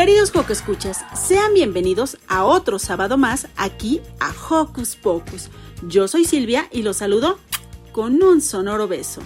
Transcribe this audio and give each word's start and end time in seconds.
Queridos 0.00 0.30
Joco 0.30 0.54
Escuchas, 0.54 1.04
sean 1.12 1.52
bienvenidos 1.52 2.16
a 2.26 2.46
otro 2.46 2.78
sábado 2.78 3.18
más 3.18 3.48
aquí 3.54 4.00
a 4.18 4.32
Hocus 4.32 4.96
Pocus. 4.96 5.50
Yo 5.82 6.08
soy 6.08 6.24
Silvia 6.24 6.66
y 6.72 6.80
los 6.80 6.96
saludo 6.96 7.38
con 7.92 8.22
un 8.22 8.40
sonoro 8.40 8.88
beso. 8.88 9.20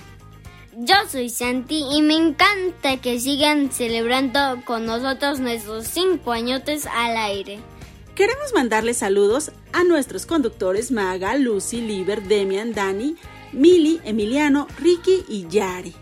Yo 0.77 0.97
soy 1.09 1.29
Santi 1.29 1.85
y 1.93 2.03
me 2.03 2.17
encanta 2.17 3.01
que 3.01 3.21
sigan 3.21 3.71
celebrando 3.71 4.63
con 4.65 4.85
nosotros 4.85 5.39
nuestros 5.39 5.87
cinco 5.87 6.33
añotes 6.33 6.87
al 6.87 7.19
aire. 7.19 7.61
Queremos 8.17 8.53
mandarles 8.53 8.97
saludos 8.97 9.53
a 9.73 9.85
nuestros 9.85 10.27
conductores 10.27 10.91
Maga, 10.91 11.37
Lucy, 11.37 11.83
Liber, 11.83 12.25
Demian, 12.25 12.75
Dani, 12.75 13.15
Mili, 13.53 14.01
Emiliano, 14.03 14.67
Ricky 14.81 15.23
y 15.29 15.47
Yari. 15.47 15.95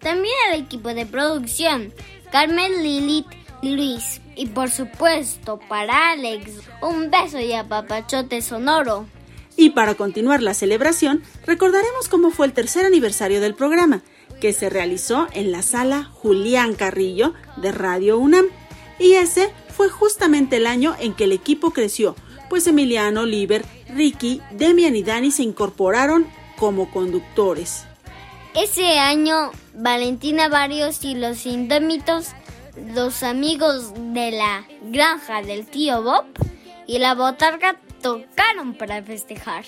También 0.00 0.34
al 0.48 0.58
equipo 0.58 0.88
de 0.88 1.06
producción, 1.06 1.92
Carmen, 2.32 2.82
Lilith, 2.82 3.26
Luis 3.62 4.20
y 4.36 4.46
por 4.46 4.70
supuesto 4.70 5.60
para 5.68 6.12
Alex, 6.12 6.52
un 6.82 7.10
beso 7.10 7.38
y 7.38 7.52
apapachote 7.52 8.40
sonoro. 8.42 9.06
Y 9.56 9.70
para 9.70 9.94
continuar 9.94 10.42
la 10.42 10.54
celebración, 10.54 11.22
recordaremos 11.44 12.08
cómo 12.08 12.30
fue 12.30 12.46
el 12.46 12.52
tercer 12.52 12.86
aniversario 12.86 13.40
del 13.40 13.54
programa, 13.54 14.02
que 14.40 14.52
se 14.54 14.70
realizó 14.70 15.28
en 15.34 15.52
la 15.52 15.62
sala 15.62 16.04
Julián 16.04 16.74
Carrillo 16.74 17.34
de 17.56 17.72
Radio 17.72 18.18
UNAM. 18.18 18.46
Y 18.98 19.12
ese 19.12 19.52
fue 19.76 19.88
justamente 19.90 20.56
el 20.56 20.66
año 20.66 20.96
en 20.98 21.14
que 21.14 21.24
el 21.24 21.32
equipo 21.32 21.72
creció, 21.72 22.16
pues 22.48 22.66
Emiliano, 22.66 23.26
Liber, 23.26 23.64
Ricky, 23.88 24.40
Demian 24.52 24.96
y 24.96 25.02
Dani 25.02 25.30
se 25.30 25.42
incorporaron 25.42 26.26
como 26.58 26.90
conductores. 26.90 27.84
Ese 28.54 28.98
año, 28.98 29.52
Valentina 29.74 30.48
Varios 30.48 31.04
y 31.04 31.14
los 31.14 31.46
Indómitos 31.46 32.28
los 32.94 33.22
amigos 33.22 33.92
de 33.94 34.32
la 34.32 34.66
granja 34.82 35.42
del 35.42 35.66
tío 35.66 36.02
Bob 36.02 36.24
y 36.86 36.98
la 36.98 37.14
botarga 37.14 37.76
tocaron 38.02 38.74
para 38.74 39.02
festejar. 39.02 39.64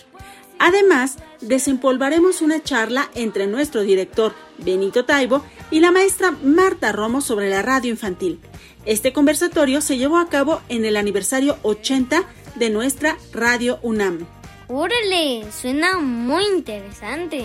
Además, 0.59 1.19
desempolvaremos 1.41 2.41
una 2.41 2.63
charla 2.63 3.11
entre 3.15 3.47
nuestro 3.47 3.83
director 3.83 4.33
Benito 4.59 5.05
Taibo 5.05 5.45
y 5.71 5.81
la 5.81 5.91
maestra 5.91 6.31
Marta 6.31 6.93
Romo 6.93 7.21
sobre 7.21 7.51
la 7.51 7.63
radio 7.63 7.91
infantil. 7.91 8.41
Este 8.85 9.13
conversatorio 9.13 9.81
se 9.81 9.99
llevó 9.99 10.19
a 10.19 10.29
cabo 10.29 10.61
en 10.69 10.85
el 10.85 10.97
aniversario 10.97 11.59
80 11.63 12.25
de 12.57 12.71
nuestra 12.71 13.17
Radio 13.33 13.79
UNAM. 13.83 14.27
¡Órale! 14.69 15.45
Suena 15.53 15.99
muy 15.99 16.45
interesante. 16.47 17.45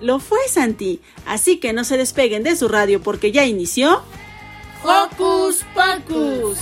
Lo 0.00 0.18
fue, 0.18 0.38
Santi. 0.48 1.00
Así 1.26 1.58
que 1.58 1.72
no 1.72 1.84
se 1.84 1.96
despeguen 1.96 2.42
de 2.42 2.56
su 2.56 2.68
radio 2.68 3.02
porque 3.02 3.32
ya 3.32 3.44
inició. 3.46 4.02
Hocus 4.86 5.64
Pocus. 5.72 6.58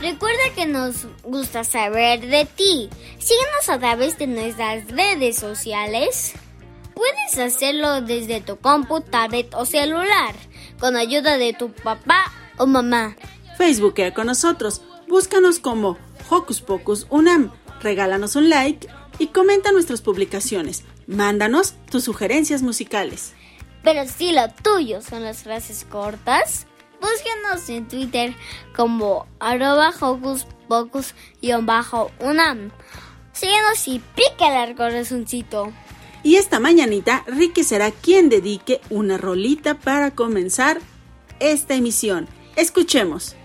Recuerda 0.00 0.40
que 0.54 0.64
nos 0.64 1.06
gusta 1.22 1.64
saber 1.64 2.20
de 2.26 2.46
ti. 2.46 2.88
Síguenos 3.18 3.68
a 3.68 3.78
través 3.78 4.16
de 4.16 4.26
nuestras 4.26 4.88
redes 4.88 5.36
sociales. 5.36 6.32
Puedes 6.94 7.38
hacerlo 7.38 8.00
desde 8.00 8.40
tu 8.40 8.56
compu, 8.56 9.02
tablet 9.02 9.54
o 9.54 9.66
celular, 9.66 10.34
con 10.80 10.96
ayuda 10.96 11.36
de 11.36 11.52
tu 11.52 11.70
papá 11.72 12.32
o 12.56 12.66
mamá. 12.66 13.16
Facebookea 13.58 14.14
con 14.14 14.28
nosotros. 14.28 14.80
Búscanos 15.08 15.58
como 15.58 15.98
Hocus 16.30 16.62
Pocus 16.62 17.06
Unam. 17.10 17.52
Regálanos 17.82 18.34
un 18.34 18.48
like 18.48 18.88
y 19.18 19.28
comenta 19.28 19.72
nuestras 19.72 20.02
publicaciones. 20.02 20.84
Mándanos 21.06 21.74
tus 21.90 22.04
sugerencias 22.04 22.62
musicales. 22.62 23.32
Pero 23.82 24.06
si 24.06 24.32
lo 24.32 24.48
tuyo 24.62 25.00
son 25.00 25.22
las 25.24 25.44
frases 25.44 25.86
cortas, 25.88 26.66
búsquenos 27.00 27.68
en 27.68 27.86
Twitter 27.86 28.34
como 28.74 29.26
arroba 29.38 29.92
hocus 30.00 30.46
pocus-unam. 30.68 31.90
Síguenos 33.32 33.86
y 33.86 34.00
pícale 34.14 34.56
al 34.56 34.74
corazoncito. 34.74 35.72
Y 36.22 36.36
esta 36.36 36.58
mañanita, 36.58 37.22
Ricky 37.26 37.62
será 37.62 37.92
quien 37.92 38.28
dedique 38.28 38.80
una 38.90 39.18
rolita 39.18 39.78
para 39.78 40.10
comenzar 40.10 40.80
esta 41.38 41.74
emisión. 41.74 42.26
Escuchemos. 42.56 43.36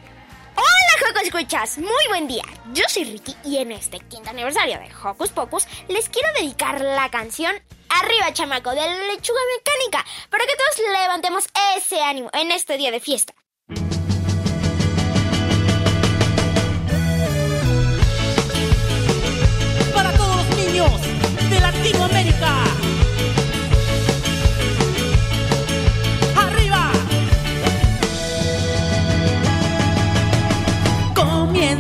Hola 0.61 1.09
Hocus 1.09 1.23
Escuchas, 1.23 1.77
muy 1.79 2.07
buen 2.09 2.27
día. 2.27 2.44
Yo 2.72 2.83
soy 2.88 3.05
Ricky 3.05 3.35
y 3.44 3.57
en 3.57 3.72
este 3.72 3.99
quinto 3.99 4.29
aniversario 4.29 4.77
de 4.77 4.91
Hocus 5.03 5.29
Pocus 5.29 5.66
les 5.88 6.07
quiero 6.07 6.27
dedicar 6.33 6.79
la 6.79 7.09
canción 7.09 7.55
Arriba 7.89 8.31
Chamaco 8.31 8.69
de 8.69 8.75
la 8.75 9.07
Lechuga 9.07 9.39
Mecánica 9.57 10.05
para 10.29 10.45
que 10.45 10.53
todos 10.55 10.91
levantemos 11.01 11.47
ese 11.75 11.99
ánimo 12.03 12.29
en 12.33 12.51
este 12.51 12.77
día 12.77 12.91
de 12.91 12.99
fiesta. 12.99 13.33
Para 19.95 20.13
todos 20.16 20.35
los 20.35 20.57
niños 20.57 20.91
de 21.49 21.59
Latinoamérica. 21.59 22.70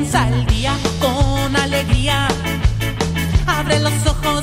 Comienza 0.01 0.29
el 0.29 0.47
día 0.47 0.75
con 0.99 1.55
alegría. 1.55 2.27
Abre 3.45 3.79
los 3.81 3.93
ojos 4.07 4.40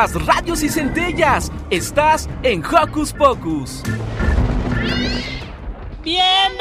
chispas, 0.00 0.26
radios 0.26 0.62
y 0.62 0.68
centellas. 0.68 1.50
Estás 1.70 2.28
en 2.42 2.64
Hocus 2.64 3.12
Pocus. 3.12 3.82
¡Bienvenidos! 6.02 6.60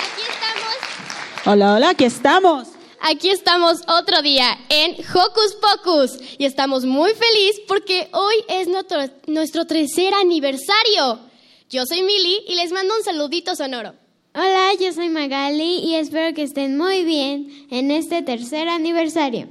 Aquí 0.00 0.22
estamos. 0.28 1.46
Hola, 1.46 1.74
hola, 1.74 1.90
aquí 1.90 2.04
estamos. 2.04 2.68
Aquí 3.00 3.30
estamos 3.30 3.82
otro 3.88 4.22
día 4.22 4.58
en 4.68 4.92
Hocus 4.92 5.56
Pocus 5.60 6.18
y 6.38 6.44
estamos 6.44 6.84
muy 6.84 7.12
felices 7.14 7.60
porque 7.66 8.08
hoy 8.12 8.34
es 8.48 8.68
nuestro, 8.68 8.98
nuestro 9.26 9.64
tercer 9.66 10.14
aniversario. 10.14 11.20
Yo 11.68 11.84
soy 11.86 12.02
Mili 12.02 12.44
y 12.46 12.54
les 12.54 12.70
mando 12.70 12.94
un 12.94 13.02
saludito 13.02 13.56
sonoro. 13.56 14.01
Hola, 14.34 14.70
yo 14.80 14.90
soy 14.94 15.10
Magali 15.10 15.80
y 15.80 15.96
espero 15.96 16.34
que 16.34 16.42
estén 16.42 16.78
muy 16.78 17.04
bien 17.04 17.66
en 17.70 17.90
este 17.90 18.22
tercer 18.22 18.66
aniversario. 18.66 19.46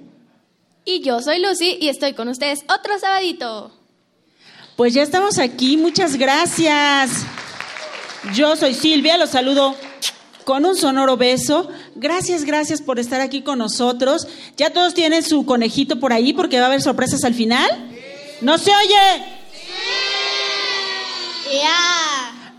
Y 0.86 1.01
yo 1.01 1.22
soy 1.22 1.39
Lucy 1.39 1.78
y 1.80 1.89
estoy 1.89 2.13
con 2.13 2.28
ustedes 2.30 2.63
otro 2.68 2.98
sabadito. 2.98 3.72
Pues 4.75 4.95
ya 4.95 5.04
estamos 5.04 5.38
aquí, 5.38 5.78
muchas 5.78 6.16
gracias. 6.16 7.12
Yo 8.33 8.56
soy 8.56 8.74
Silvia, 8.74 9.19
los 9.19 9.30
saludo 9.30 9.75
con 10.45 10.66
un 10.66 10.75
sonoro 10.75 11.16
beso. 11.16 11.69
Gracias, 11.94 12.44
gracias 12.44 12.81
por 12.81 12.98
estar 12.98 13.22
aquí 13.22 13.44
con 13.44 13.60
nosotros. 13.60 14.28
¿Ya 14.57 14.72
todos 14.72 14.95
tienen 14.95 15.22
su 15.22 15.45
conejito 15.45 16.00
por 16.00 16.12
ahí 16.12 16.33
porque 16.33 16.57
va 16.57 16.63
a 16.63 16.68
haber 16.69 16.81
sorpresas 16.81 17.24
al 17.24 17.36
final? 17.36 17.69
¿No 18.42 18.57
se 18.57 18.72
oye? 18.72 19.25
¡Ya! 21.54 22.11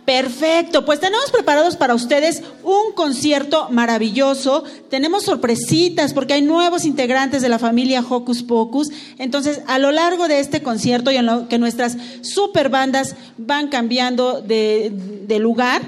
Perfecto, 0.04 0.84
pues 0.84 0.98
tenemos 0.98 1.30
preparados 1.30 1.76
para 1.76 1.94
ustedes 1.94 2.42
un 2.64 2.92
concierto 2.94 3.68
maravilloso. 3.70 4.64
Tenemos 4.90 5.22
sorpresitas 5.22 6.12
porque 6.12 6.32
hay 6.34 6.42
nuevos 6.42 6.84
integrantes 6.84 7.40
de 7.40 7.48
la 7.48 7.60
familia 7.60 8.04
Hocus 8.08 8.42
Pocus. 8.42 8.90
Entonces, 9.18 9.62
a 9.68 9.78
lo 9.78 9.92
largo 9.92 10.26
de 10.26 10.40
este 10.40 10.60
concierto 10.60 11.12
y 11.12 11.16
en 11.16 11.26
lo 11.26 11.48
que 11.48 11.58
nuestras 11.58 11.96
super 12.22 12.68
bandas 12.68 13.14
van 13.38 13.68
cambiando 13.68 14.40
de, 14.40 14.90
de 14.92 15.38
lugar, 15.38 15.82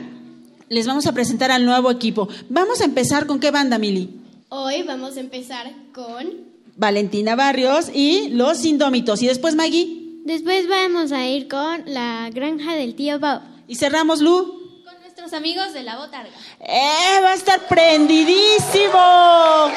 les 0.68 0.86
vamos 0.86 1.06
a 1.06 1.12
presentar 1.12 1.50
al 1.50 1.64
nuevo 1.64 1.90
equipo. 1.90 2.28
Vamos 2.48 2.80
a 2.80 2.84
empezar 2.84 3.26
con 3.26 3.40
qué 3.40 3.50
banda, 3.50 3.78
Mili? 3.78 4.10
Hoy 4.48 4.84
vamos 4.84 5.16
a 5.16 5.20
empezar 5.20 5.72
con 5.92 6.54
Valentina 6.76 7.34
Barrios 7.34 7.90
y 7.92 8.28
Los 8.28 8.64
Indómitos. 8.64 9.22
Y 9.22 9.26
después 9.26 9.56
Maggie. 9.56 10.20
Después 10.24 10.68
vamos 10.68 11.10
a 11.10 11.26
ir 11.26 11.48
con 11.48 11.82
la 11.86 12.30
granja 12.32 12.74
del 12.74 12.94
tío 12.94 13.18
Bob. 13.18 13.53
Y 13.66 13.76
cerramos, 13.76 14.20
Lu. 14.20 14.82
con 14.84 15.00
nuestros 15.00 15.32
amigos 15.32 15.72
de 15.72 15.82
la 15.82 15.96
botarga. 15.96 16.30
¡Eh! 16.60 17.20
Va 17.22 17.30
a 17.30 17.34
estar 17.34 17.66
prendidísimo. 17.66 19.70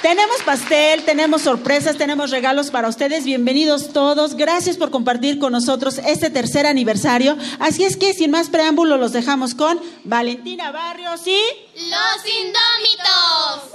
Tenemos 0.00 0.42
pastel, 0.42 1.02
tenemos 1.04 1.42
sorpresas, 1.42 1.96
tenemos 1.96 2.30
regalos 2.30 2.70
para 2.70 2.88
ustedes. 2.88 3.24
Bienvenidos 3.24 3.92
todos. 3.94 4.34
Gracias 4.34 4.76
por 4.76 4.90
compartir 4.90 5.38
con 5.38 5.52
nosotros 5.52 5.96
este 5.98 6.28
tercer 6.28 6.66
aniversario. 6.66 7.38
Así 7.58 7.84
es 7.84 7.96
que, 7.96 8.12
sin 8.12 8.30
más 8.30 8.50
preámbulo, 8.50 8.98
los 8.98 9.12
dejamos 9.12 9.54
con 9.54 9.80
Valentina 10.04 10.70
Barrios 10.72 11.26
y... 11.26 11.38
¡Los 11.74 12.34
Indómitos! 12.40 13.70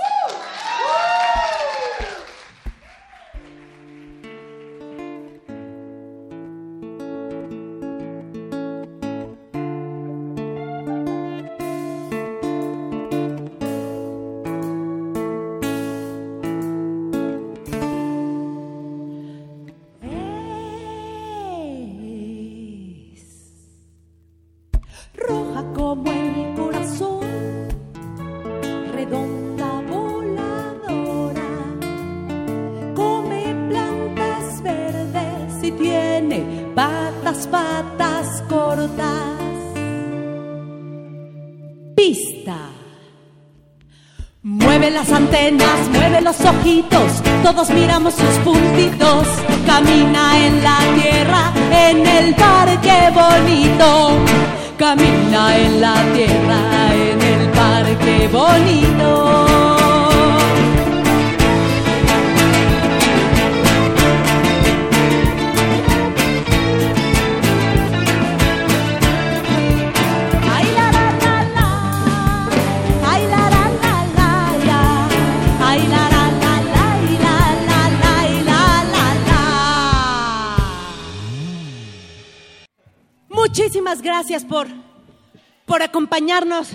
Las 44.94 45.12
antenas, 45.12 45.88
mueve 45.94 46.20
los 46.20 46.40
ojitos, 46.42 47.22
todos 47.44 47.70
miramos 47.70 48.16
sus 48.16 48.36
puntitos. 48.44 49.28
Camina 49.66 50.46
en 50.46 50.64
la 50.64 50.80
tierra, 51.00 51.54
en 51.72 52.06
el 52.06 52.36
parque 52.36 53.12
bonito. 53.14 54.18
Camina 54.78 55.58
en 55.58 55.80
la 55.80 55.94
tierra, 56.14 56.94
en 56.94 57.22
el 57.22 57.50
parque 57.52 58.30
bonito. 58.32 59.69
Muchísimas 83.90 84.06
gracias 84.06 84.46
por, 84.46 84.68
por 85.66 85.82
acompañarnos 85.82 86.70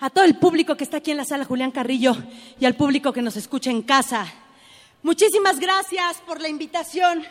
a 0.00 0.08
todo 0.08 0.24
el 0.24 0.38
público 0.38 0.78
que 0.78 0.84
está 0.84 0.96
aquí 0.96 1.10
en 1.10 1.18
la 1.18 1.26
sala 1.26 1.44
Julián 1.44 1.70
Carrillo 1.70 2.16
y 2.58 2.64
al 2.64 2.74
público 2.74 3.12
que 3.12 3.20
nos 3.20 3.36
escucha 3.36 3.70
en 3.70 3.82
casa. 3.82 4.26
Muchísimas 5.02 5.60
gracias 5.60 6.22
por 6.26 6.40
la 6.40 6.48
invitación 6.48 7.22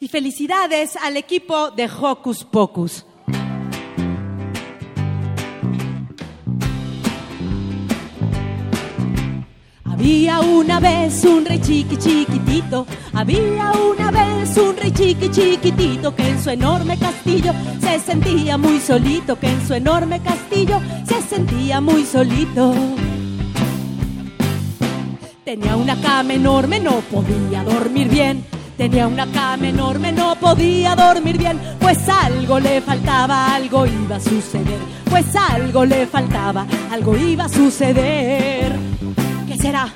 y 0.00 0.08
felicidades 0.08 0.96
al 0.96 1.18
equipo 1.18 1.70
de 1.72 1.90
Hocus 1.90 2.44
Pocus. 2.44 3.04
Había 10.00 10.40
una 10.40 10.80
vez 10.80 11.22
un 11.26 11.44
rey 11.44 11.58
chiqui 11.58 11.98
chiquitito, 11.98 12.86
había 13.12 13.70
una 13.72 14.10
vez 14.10 14.56
un 14.56 14.74
rey 14.74 14.92
chiqui 14.92 15.30
chiquitito 15.30 16.14
que 16.14 16.26
en 16.26 16.42
su 16.42 16.48
enorme 16.48 16.96
castillo 16.96 17.52
se 17.82 17.98
sentía 17.98 18.56
muy 18.56 18.80
solito, 18.80 19.38
que 19.38 19.50
en 19.50 19.66
su 19.66 19.74
enorme 19.74 20.20
castillo 20.20 20.80
se 21.06 21.20
sentía 21.20 21.82
muy 21.82 22.06
solito. 22.06 22.72
Tenía 25.44 25.76
una 25.76 26.00
cama 26.00 26.32
enorme, 26.32 26.80
no 26.80 27.02
podía 27.02 27.62
dormir 27.62 28.08
bien. 28.08 28.42
Tenía 28.78 29.06
una 29.06 29.26
cama 29.26 29.68
enorme, 29.68 30.12
no 30.12 30.34
podía 30.36 30.96
dormir 30.96 31.36
bien, 31.36 31.60
pues 31.78 32.08
algo 32.08 32.58
le 32.58 32.80
faltaba, 32.80 33.54
algo 33.54 33.84
iba 33.84 34.16
a 34.16 34.20
suceder, 34.20 34.80
pues 35.10 35.26
algo 35.36 35.84
le 35.84 36.06
faltaba, 36.06 36.66
algo 36.90 37.14
iba 37.18 37.44
a 37.44 37.48
suceder. 37.50 38.99
¿Qué 39.60 39.66
será? 39.66 39.92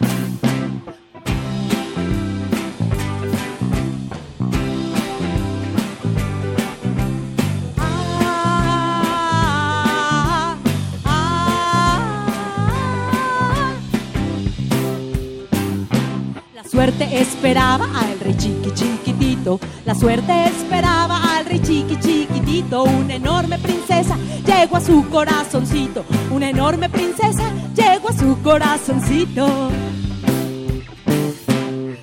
Suerte 16.71 17.18
esperaba 17.18 17.85
al 17.85 18.21
rey 18.21 18.37
chiqui 18.37 18.71
chiquitito, 18.75 19.61
la 19.87 19.94
suerte 19.94 20.44
esperaba 20.44 21.37
al 21.37 21.47
rey 21.47 21.61
chiqui 21.61 21.99
chiquitito, 22.00 22.13
una 22.62 23.16
enorme 23.16 23.58
princesa 23.58 24.16
llegó 24.46 24.76
a 24.76 24.80
su 24.80 25.08
corazoncito, 25.08 26.04
una 26.30 26.50
enorme 26.50 26.88
princesa 26.88 27.50
llegó 27.75 28.11
a 28.11 28.12
su 28.12 28.40
corazoncito. 28.42 29.70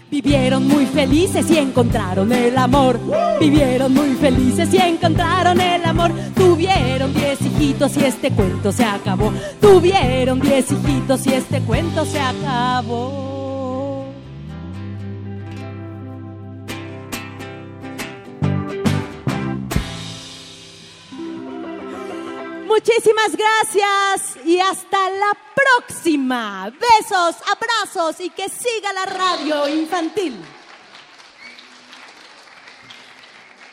Vivieron 0.09 0.67
muy 0.67 0.85
felices 0.87 1.49
y 1.49 1.57
encontraron 1.57 2.31
el 2.33 2.57
amor. 2.57 2.99
Vivieron 3.39 3.93
muy 3.93 4.13
felices 4.15 4.73
y 4.73 4.77
encontraron 4.77 5.59
el 5.61 5.85
amor. 5.85 6.11
Tuvieron 6.35 7.13
diez 7.13 7.41
hijitos 7.41 7.95
y 7.95 8.03
este 8.03 8.31
cuento 8.31 8.73
se 8.73 8.83
acabó. 8.83 9.31
Tuvieron 9.61 10.41
diez 10.41 10.69
hijitos 10.71 11.25
y 11.27 11.33
este 11.33 11.61
cuento 11.61 12.05
se 12.05 12.19
acabó. 12.19 13.30
Muchísimas 22.71 23.35
gracias 23.35 24.45
y 24.45 24.59
hasta 24.59 25.09
la 25.09 25.37
próxima. 25.55 26.71
Besos, 26.71 27.35
abrazos 27.51 28.21
y 28.21 28.29
que 28.29 28.47
siga 28.47 28.93
la 28.93 29.05
radio 29.05 29.67
infantil. 29.67 30.35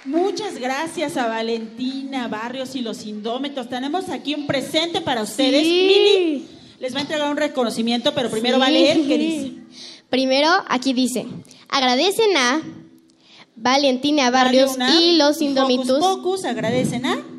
Muchas 0.05 0.59
gracias 0.59 1.17
a 1.17 1.29
Valentina 1.29 2.29
Barrios 2.29 2.75
y 2.75 2.81
los 2.81 3.05
Indómetros. 3.05 3.69
Tenemos 3.69 4.09
aquí 4.09 4.35
un 4.35 4.47
presente 4.47 5.01
para 5.01 5.23
ustedes. 5.23 5.63
Mili 5.63 6.49
les 6.81 6.95
va 6.95 6.99
a 6.99 7.03
entregar 7.03 7.31
un 7.31 7.37
reconocimiento, 7.37 8.15
pero 8.15 8.31
primero 8.31 8.59
va 8.59 8.67
a 8.67 8.71
leer 8.71 9.07
qué 9.07 9.19
dice. 9.19 9.53
Primero, 10.09 10.49
aquí 10.69 10.93
dice, 10.93 11.27
agradecen 11.69 12.37
a 12.37 12.63
Valentina 13.55 14.31
Barrios 14.31 14.77
y 14.99 15.17
los 15.17 15.41
Indómitos. 15.41 16.45
Agradecen 16.45 17.05
a 17.07 17.38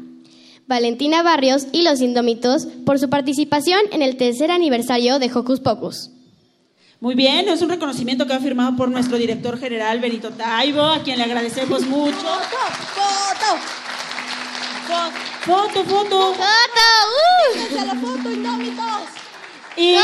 Valentina 0.70 1.24
Barrios 1.24 1.66
y 1.72 1.82
los 1.82 2.00
Indómitos 2.00 2.68
por 2.86 3.00
su 3.00 3.10
participación 3.10 3.80
en 3.92 4.04
el 4.04 4.18
tercer 4.18 4.52
aniversario 4.52 5.18
de 5.18 5.32
Hocus 5.34 5.60
Pocus. 5.62 6.12
Muy 7.00 7.16
bien, 7.16 7.50
es 7.50 7.64
un 7.64 7.70
reconocimiento 7.70 8.28
que 8.28 8.34
ha 8.34 8.40
firmado 8.40 8.76
por 8.76 8.92
nuestro 8.92 9.18
director 9.18 9.58
general 9.58 10.00
Benito 10.00 10.30
Taibo, 10.30 10.84
a 10.84 11.02
quien 11.02 11.18
le 11.18 11.24
agradecemos 11.24 11.88
mucho. 11.88 12.20
¡Foto! 12.20 13.58
¡Foto! 14.86 15.84
¡Foto! 15.84 15.84
¡Foto! 15.86 16.34
¡Foto! 16.36 17.86
la 17.86 17.96
foto, 17.96 18.32
Indómitos! 18.32 18.86
Y 19.76 19.96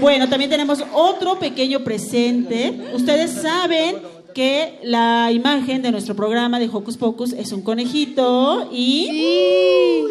bueno, 0.00 0.30
también 0.30 0.50
tenemos 0.50 0.82
otro 0.94 1.38
pequeño 1.38 1.84
presente. 1.84 2.90
Ustedes 2.94 3.32
saben 3.42 4.13
que 4.34 4.80
la 4.82 5.30
imagen 5.32 5.80
de 5.80 5.92
nuestro 5.92 6.14
programa 6.14 6.58
de 6.58 6.68
Hocus 6.70 6.96
Pocus 6.96 7.32
es 7.32 7.52
un 7.52 7.62
conejito 7.62 8.68
y... 8.72 10.04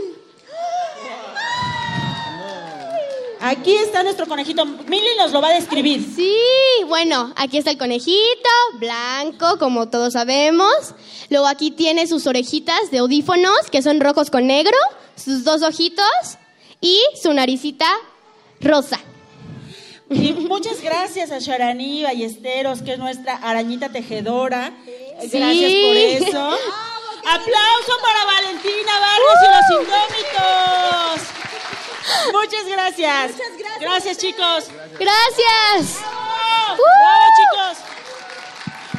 Aquí 3.42 3.75
está 3.75 4.03
nuestro 4.03 4.25
conejito. 4.25 4.65
Mili 4.65 5.10
nos 5.18 5.34
lo 5.34 5.42
va 5.42 5.50
a 5.50 5.53
describir. 5.53 6.01
Sí, 6.15 6.34
bueno, 6.88 7.34
aquí 7.36 7.58
está 7.58 7.72
el 7.72 7.77
conejito, 7.77 8.50
blanco, 8.80 9.60
como 9.60 9.89
todos 9.89 10.13
sabemos. 10.13 10.96
Luego 11.30 11.48
aquí 11.48 11.70
tiene 11.70 12.08
sus 12.08 12.25
orejitas 12.25 12.89
de 12.89 13.00
audífonos, 13.00 13.70
que 13.70 13.82
son 13.82 14.00
rojos 14.00 14.30
con 14.30 14.48
negro, 14.48 14.77
sus 15.18 15.44
dos 15.44 15.62
ojitos 15.62 16.06
y 16.80 17.01
su 17.22 17.34
naricita 17.34 17.88
rosa. 18.62 19.01
Y 20.13 20.34
muchas 20.34 20.82
gracias 20.82 21.32
a 21.32 21.39
Sharani 21.39 22.03
Ballesteros, 22.03 22.82
que 22.82 22.93
es 22.93 23.00
nuestra 23.00 23.36
arañita 23.36 23.89
tejedora. 23.89 24.72
Gracias 25.17 25.72
por 25.72 25.98
eso. 25.98 26.58
Aplauso 27.25 27.93
para 28.01 28.25
Valentina 28.25 28.91
Barrios 29.00 29.39
y 29.41 29.48
los 29.48 29.65
Indómitos. 29.82 31.34
Muchas 32.34 32.65
gracias. 32.67 33.32
Muchas 33.32 33.58
gracias. 33.58 33.79
Gracias, 33.79 34.17
chicos. 34.17 34.67
Gracias. 35.00 36.01
¡Bravo, 36.77 37.25
chicos! 37.38 37.77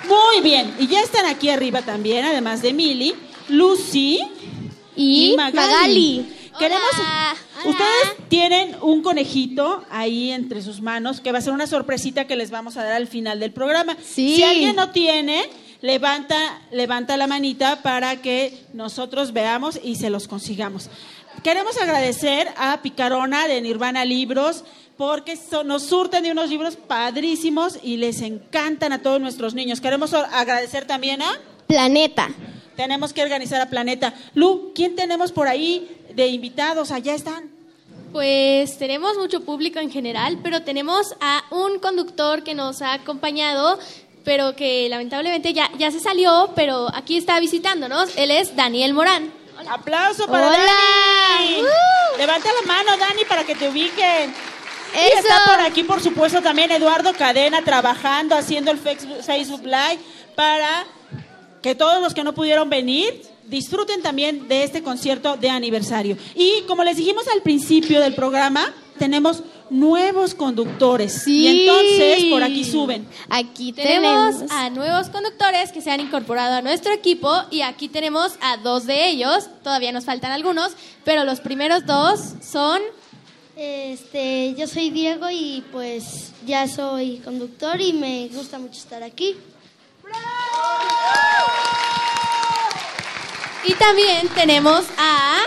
Muy 0.08 0.40
bien. 0.40 0.74
Y 0.78 0.86
ya 0.86 1.00
están 1.00 1.26
aquí 1.26 1.50
arriba 1.50 1.82
también, 1.82 2.24
además 2.24 2.62
de 2.62 2.72
Mili, 2.72 3.14
Lucy 3.48 4.20
Y 4.96 5.34
Magali. 5.36 6.43
Queremos. 6.58 6.82
Hola. 6.94 7.36
Ustedes 7.64 8.28
tienen 8.28 8.76
un 8.82 9.02
conejito 9.02 9.84
ahí 9.90 10.30
entre 10.30 10.62
sus 10.62 10.80
manos 10.80 11.20
que 11.20 11.32
va 11.32 11.38
a 11.38 11.42
ser 11.42 11.52
una 11.52 11.66
sorpresita 11.66 12.26
que 12.26 12.36
les 12.36 12.50
vamos 12.50 12.76
a 12.76 12.84
dar 12.84 12.92
al 12.92 13.06
final 13.06 13.40
del 13.40 13.52
programa. 13.52 13.96
Sí. 14.02 14.36
Si 14.36 14.42
alguien 14.42 14.76
no 14.76 14.90
tiene, 14.90 15.48
levanta, 15.80 16.62
levanta 16.70 17.16
la 17.16 17.26
manita 17.26 17.82
para 17.82 18.22
que 18.22 18.66
nosotros 18.72 19.32
veamos 19.32 19.80
y 19.82 19.96
se 19.96 20.10
los 20.10 20.28
consigamos. 20.28 20.90
Queremos 21.42 21.76
agradecer 21.78 22.48
a 22.56 22.80
Picarona 22.82 23.48
de 23.48 23.60
Nirvana 23.60 24.04
Libros 24.04 24.64
porque 24.96 25.38
nos 25.64 25.82
surten 25.82 26.22
de 26.22 26.30
unos 26.30 26.50
libros 26.50 26.76
padrísimos 26.76 27.78
y 27.82 27.96
les 27.96 28.20
encantan 28.22 28.92
a 28.92 29.02
todos 29.02 29.20
nuestros 29.20 29.54
niños. 29.54 29.80
Queremos 29.80 30.14
agradecer 30.14 30.86
también 30.86 31.22
a... 31.22 31.40
Planeta. 31.66 32.28
Tenemos 32.76 33.12
que 33.12 33.22
organizar 33.22 33.60
a 33.60 33.70
Planeta. 33.70 34.14
Lu, 34.34 34.72
¿quién 34.74 34.96
tenemos 34.96 35.32
por 35.32 35.48
ahí 35.48 35.88
de 36.14 36.28
invitados? 36.28 36.90
Allá 36.90 37.14
están. 37.14 37.50
Pues 38.12 38.78
tenemos 38.78 39.16
mucho 39.18 39.40
público 39.40 39.80
en 39.80 39.90
general, 39.90 40.38
pero 40.42 40.62
tenemos 40.62 41.16
a 41.20 41.44
un 41.50 41.80
conductor 41.80 42.44
que 42.44 42.54
nos 42.54 42.80
ha 42.80 42.92
acompañado, 42.92 43.78
pero 44.24 44.54
que 44.54 44.88
lamentablemente 44.88 45.52
ya, 45.52 45.70
ya 45.78 45.90
se 45.90 45.98
salió, 45.98 46.52
pero 46.54 46.88
aquí 46.94 47.16
está 47.16 47.40
visitándonos. 47.40 48.16
Él 48.16 48.30
es 48.30 48.54
Daniel 48.54 48.94
Morán. 48.94 49.32
Aplauso 49.68 50.26
para 50.26 50.48
Hola. 50.48 50.58
Dani. 50.58 51.62
¡Uh! 51.62 52.18
Levanta 52.18 52.48
la 52.60 52.66
mano, 52.66 52.96
Dani, 52.96 53.24
para 53.28 53.44
que 53.44 53.54
te 53.54 53.68
ubiquen. 53.68 54.32
Y 54.94 55.18
está 55.18 55.42
por 55.46 55.60
aquí, 55.60 55.82
por 55.82 56.00
supuesto, 56.00 56.40
también 56.40 56.70
Eduardo 56.70 57.12
Cadena 57.14 57.62
trabajando, 57.62 58.36
haciendo 58.36 58.70
el 58.70 58.78
Facebook 58.78 59.64
Live 59.64 59.98
para 60.36 60.84
que 61.62 61.74
todos 61.74 62.00
los 62.00 62.14
que 62.14 62.22
no 62.22 62.32
pudieron 62.32 62.70
venir 62.70 63.33
disfruten 63.48 64.02
también 64.02 64.48
de 64.48 64.64
este 64.64 64.82
concierto 64.82 65.36
de 65.36 65.50
aniversario. 65.50 66.16
Y 66.34 66.62
como 66.66 66.84
les 66.84 66.96
dijimos 66.96 67.26
al 67.28 67.42
principio 67.42 68.00
del 68.00 68.14
programa, 68.14 68.72
tenemos 68.98 69.42
nuevos 69.70 70.34
conductores. 70.34 71.22
Sí. 71.24 71.40
Y 71.46 71.60
entonces 71.60 72.24
por 72.30 72.42
aquí 72.42 72.64
suben. 72.64 73.06
Aquí 73.28 73.72
Tenemos 73.72 74.34
tenemos. 74.34 74.52
a 74.52 74.70
nuevos 74.70 75.08
conductores 75.08 75.72
que 75.72 75.80
se 75.80 75.90
han 75.90 76.00
incorporado 76.00 76.54
a 76.56 76.62
nuestro 76.62 76.92
equipo 76.92 77.32
y 77.50 77.62
aquí 77.62 77.88
tenemos 77.88 78.32
a 78.40 78.56
dos 78.58 78.86
de 78.86 79.08
ellos. 79.08 79.48
Todavía 79.62 79.90
nos 79.92 80.04
faltan 80.04 80.30
algunos, 80.32 80.72
pero 81.04 81.24
los 81.24 81.40
primeros 81.40 81.86
dos 81.86 82.20
son 82.42 82.80
Este, 83.56 84.54
yo 84.58 84.66
soy 84.66 84.90
Diego 84.90 85.30
y 85.30 85.62
pues 85.70 86.32
ya 86.44 86.66
soy 86.66 87.18
conductor 87.18 87.80
y 87.80 87.92
me 87.92 88.28
gusta 88.32 88.58
mucho 88.58 88.78
estar 88.78 89.02
aquí. 89.04 89.36
Y 93.66 93.74
también 93.74 94.28
tenemos 94.34 94.84
a... 94.98 95.38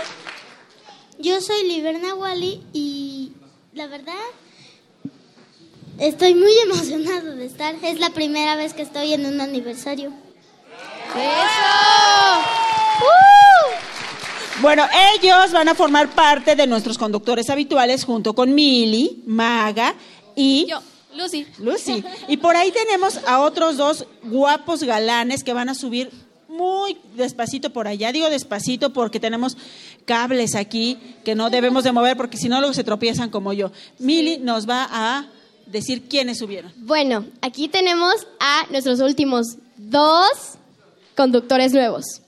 Yo 1.18 1.40
soy 1.40 1.64
Liberna 1.68 2.14
Wally 2.14 2.62
y 2.72 3.32
la 3.72 3.86
verdad 3.86 4.14
estoy 5.98 6.34
muy 6.34 6.52
emocionado 6.64 7.36
de 7.36 7.46
estar. 7.46 7.76
Es 7.82 8.00
la 8.00 8.10
primera 8.10 8.56
vez 8.56 8.74
que 8.74 8.82
estoy 8.82 9.14
en 9.14 9.26
un 9.26 9.40
aniversario. 9.40 10.12
Bueno, 14.60 14.84
ellos 15.14 15.52
van 15.52 15.68
a 15.68 15.74
formar 15.74 16.10
parte 16.10 16.56
de 16.56 16.66
nuestros 16.66 16.98
conductores 16.98 17.48
habituales 17.48 18.04
junto 18.04 18.34
con 18.34 18.52
Mili, 18.54 19.22
Maga 19.26 19.94
y 20.34 20.66
Yo, 20.66 20.80
Lucy. 21.14 21.46
Lucy. 21.58 22.04
Y 22.26 22.36
por 22.38 22.56
ahí 22.56 22.72
tenemos 22.72 23.18
a 23.26 23.40
otros 23.40 23.76
dos 23.76 24.06
guapos 24.24 24.82
galanes 24.82 25.44
que 25.44 25.52
van 25.52 25.68
a 25.68 25.74
subir 25.74 26.10
muy 26.58 26.98
despacito 27.14 27.70
por 27.70 27.86
allá. 27.88 28.12
Digo 28.12 28.28
despacito 28.28 28.92
porque 28.92 29.20
tenemos 29.20 29.56
cables 30.04 30.54
aquí 30.54 30.98
que 31.24 31.34
no 31.34 31.48
debemos 31.48 31.84
de 31.84 31.92
mover 31.92 32.16
porque 32.16 32.36
si 32.36 32.48
no 32.48 32.58
luego 32.58 32.74
se 32.74 32.84
tropiezan 32.84 33.30
como 33.30 33.52
yo. 33.52 33.70
Mili 33.98 34.38
nos 34.38 34.68
va 34.68 34.88
a 34.90 35.26
decir 35.66 36.08
quiénes 36.08 36.38
subieron. 36.38 36.72
Bueno, 36.76 37.24
aquí 37.40 37.68
tenemos 37.68 38.26
a 38.40 38.66
nuestros 38.70 39.00
últimos 39.00 39.56
dos 39.76 40.58
conductores 41.16 41.72
nuevos. 41.72 42.22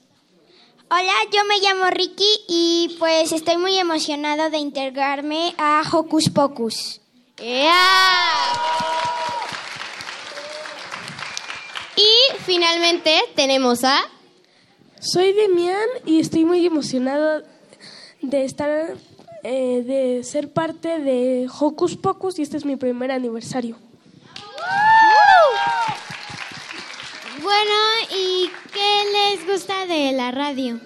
Hola, 0.89 1.13
yo 1.31 1.45
me 1.45 1.59
llamo 1.59 1.89
Ricky 1.89 2.29
y 2.47 2.95
pues 2.99 3.31
estoy 3.31 3.57
muy 3.57 3.77
emocionado 3.77 4.49
de 4.49 4.57
integrarme 4.57 5.53
a 5.57 5.83
Hocus 5.91 6.29
Pocus. 6.29 7.01
Y 11.95 12.43
finalmente 12.45 13.21
tenemos 13.35 13.83
a 13.83 14.01
Soy 15.03 15.33
Demian 15.33 15.89
y 16.05 16.19
estoy 16.19 16.45
muy 16.45 16.63
emocionado 16.63 17.41
de 18.21 18.45
estar, 18.45 18.95
eh, 19.41 19.83
de 19.83 20.23
ser 20.23 20.53
parte 20.53 20.99
de 20.99 21.49
Hocus 21.59 21.97
Pocus 21.97 22.37
y 22.37 22.43
este 22.43 22.57
es 22.57 22.65
mi 22.65 22.75
primer 22.75 23.09
aniversario. 23.09 23.77
Bueno, 27.41 27.73
¿y 28.15 28.47
qué 28.71 29.37
les 29.39 29.47
gusta 29.51 29.87
de 29.87 30.11
la 30.11 30.29
radio? 30.29 30.79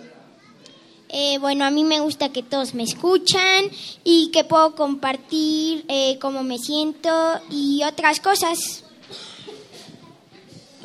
Eh, 1.09 1.37
bueno, 1.39 1.65
a 1.65 1.69
mí 1.69 1.83
me 1.83 1.99
gusta 1.99 2.31
que 2.31 2.41
todos 2.41 2.73
me 2.73 2.83
escuchan 2.83 3.65
y 4.05 4.31
que 4.31 4.45
puedo 4.45 4.75
compartir 4.75 5.83
eh, 5.89 6.17
cómo 6.21 6.41
me 6.41 6.57
siento 6.57 7.11
y 7.49 7.83
otras 7.83 8.21
cosas. 8.21 8.84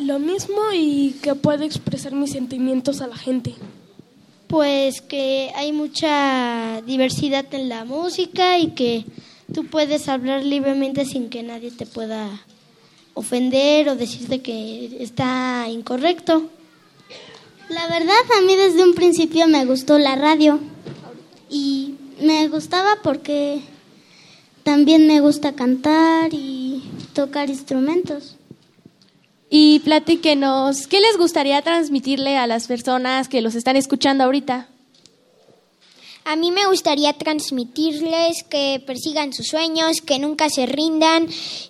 Lo 0.01 0.19
mismo 0.19 0.73
y 0.73 1.17
que 1.23 1.35
puedo 1.35 1.63
expresar 1.63 2.13
mis 2.13 2.33
sentimientos 2.33 3.03
a 3.03 3.07
la 3.07 3.17
gente. 3.17 3.55
Pues 4.47 5.03
que 5.03 5.51
hay 5.55 5.73
mucha 5.73 6.81
diversidad 6.87 7.45
en 7.53 7.69
la 7.69 7.85
música 7.85 8.59
y 8.59 8.69
que 8.69 9.05
tú 9.53 9.67
puedes 9.67 10.09
hablar 10.09 10.43
libremente 10.43 11.05
sin 11.05 11.29
que 11.29 11.43
nadie 11.43 11.71
te 11.71 11.85
pueda 11.85 12.29
ofender 13.13 13.91
o 13.91 13.97
decirte 13.97 14.41
que 14.41 14.97
está 15.01 15.67
incorrecto. 15.69 16.49
La 17.69 17.87
verdad, 17.87 18.25
a 18.39 18.41
mí 18.41 18.57
desde 18.57 18.83
un 18.83 18.95
principio 18.95 19.47
me 19.49 19.67
gustó 19.67 19.99
la 19.99 20.17
radio 20.17 20.61
y 21.51 21.95
Me 22.21 22.49
gustaba 22.49 22.99
porque 23.03 23.61
también 24.63 25.07
me 25.07 25.21
gusta 25.21 25.55
cantar 25.55 26.35
y 26.35 26.83
tocar 27.15 27.49
instrumentos. 27.49 28.37
Y 29.53 29.81
platíquenos, 29.81 30.87
¿qué 30.87 31.01
les 31.01 31.19
gustaría 31.19 31.61
transmitirle 31.61 32.37
a 32.37 32.47
las 32.47 32.69
personas 32.69 33.29
que 33.29 33.41
los 33.41 33.57
están 33.57 33.75
escuchando 33.75 34.23
ahorita? 34.23 34.69
A 36.25 36.37
mí 36.37 36.53
me 36.53 36.67
gustaría 36.67 37.13
transmitirles 37.15 38.45
que 38.45 38.81
persigan 38.87 39.33
sus 39.33 39.49
sueños, 39.49 40.03
que 40.03 40.21
nunca 40.21 40.49
se 40.51 40.67
rindan 40.67 41.27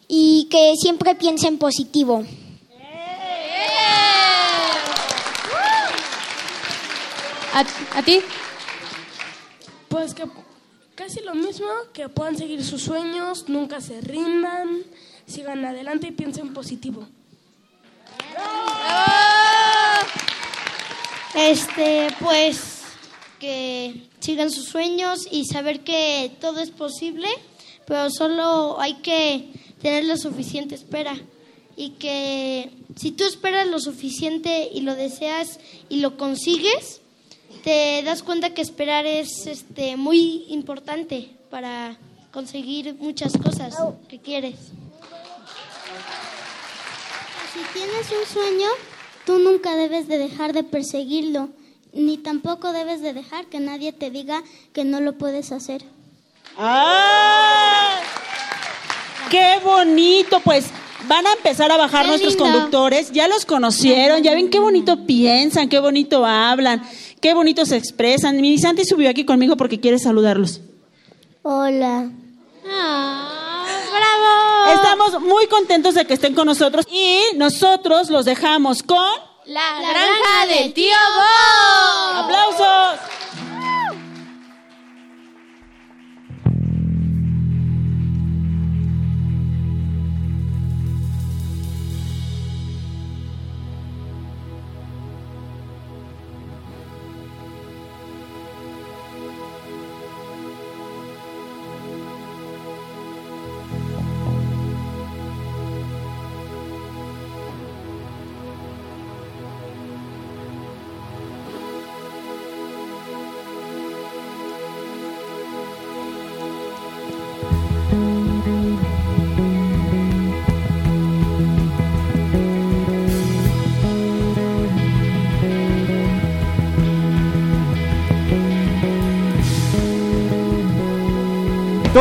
y 0.09 0.47
que 0.51 0.75
siempre 0.77 1.15
piensen 1.15 1.57
positivo. 1.57 2.27
¿A, 7.55 7.65
a 7.99 8.03
ti? 8.03 8.21
Pues 9.89 10.13
que 10.13 10.25
casi 10.95 11.21
lo 11.23 11.35
mismo, 11.35 11.67
que 11.95 12.11
puedan 12.11 12.37
seguir 12.37 12.63
sus 12.63 12.83
sueños, 12.83 13.49
nunca 13.49 13.81
se 13.81 14.03
rindan, 14.03 14.83
sigan 15.27 15.65
adelante 15.65 16.09
y 16.09 16.13
piensen 16.13 16.53
positivo. 16.53 17.09
Este, 21.35 22.09
pues 22.21 22.83
que 23.39 24.09
sigan 24.21 24.51
sus 24.51 24.67
sueños 24.67 25.27
y 25.31 25.47
saber 25.47 25.81
que 25.81 26.31
todo 26.41 26.61
es 26.61 26.71
posible, 26.71 27.27
pero 27.87 28.11
solo 28.11 28.81
hay 28.81 28.95
que 28.95 29.49
tener 29.81 30.05
la 30.05 30.17
suficiente 30.17 30.75
espera 30.75 31.17
y 31.77 31.91
que 31.91 32.71
si 32.97 33.13
tú 33.13 33.25
esperas 33.25 33.67
lo 33.67 33.81
suficiente 33.81 34.69
y 34.73 34.83
lo 34.83 34.95
deseas 34.95 35.59
y 35.89 36.01
lo 36.01 36.17
consigues, 36.19 37.01
te 37.65 38.03
das 38.03 38.23
cuenta 38.23 38.53
que 38.55 38.63
esperar 38.63 39.07
es 39.07 39.47
este 39.47 39.97
muy 39.97 40.45
importante 40.49 41.31
para 41.51 41.97
conseguir 42.33 42.95
muchas 43.01 43.37
cosas 43.37 43.75
que 44.09 44.19
quieres. 44.19 44.57
Si 47.53 47.61
tienes 47.73 48.07
un 48.11 48.27
sueño, 48.33 48.69
tú 49.27 49.39
nunca 49.39 49.75
debes 49.75 50.07
de 50.09 50.19
dejar 50.19 50.53
de 50.53 50.63
perseguirlo, 50.63 51.49
ni 51.93 52.19
tampoco 52.19 52.73
debes 52.73 53.01
de 53.03 53.13
dejar 53.13 53.47
que 53.47 53.59
nadie 53.61 53.93
te 53.93 54.11
diga 54.11 54.43
que 54.73 54.85
no 54.85 55.01
lo 55.01 55.15
puedes 55.19 55.51
hacer. 55.53 55.83
¡Ah! 56.57 57.99
¡Qué 59.31 59.59
bonito! 59.65 60.41
Pues 60.41 60.67
van 61.09 61.27
a 61.27 61.33
empezar 61.33 61.73
a 61.73 61.77
bajar 61.77 62.03
Qué 62.03 62.09
nuestros 62.09 62.35
lindo. 62.35 62.45
conductores. 62.45 63.11
Ya 63.13 63.27
los 63.29 63.45
conocieron, 63.47 64.23
ya 64.23 64.35
ven 64.35 64.51
qué 64.51 64.59
bonito 64.61 65.07
piensan, 65.07 65.69
qué 65.69 65.81
bonito 65.81 66.25
hablan, 66.27 66.83
qué 67.21 67.35
bonito 67.35 67.67
se 67.67 67.77
expresan. 67.77 68.41
Mi 68.41 68.59
Santi 68.59 68.85
subió 68.85 69.11
aquí 69.11 69.25
conmigo 69.25 69.57
porque 69.57 69.81
quiere 69.81 69.99
saludarlos. 69.99 70.61
Hola. 71.43 72.11
¡Bravo! 72.63 73.30
Estamos 74.83 75.21
muy 75.21 75.47
contentos 75.47 75.95
de 75.95 76.07
que 76.07 76.15
estén 76.15 76.35
con 76.35 76.47
nosotros 76.47 76.87
y 76.91 77.37
nosotros 77.37 78.09
los 78.09 78.25
dejamos 78.25 78.83
con... 78.83 78.99
La, 79.45 79.79
granja 79.79 80.47
del 80.49 80.73
tío 80.73 80.97
Bob. 81.17 82.25
¡Aplausos! 82.25 83.20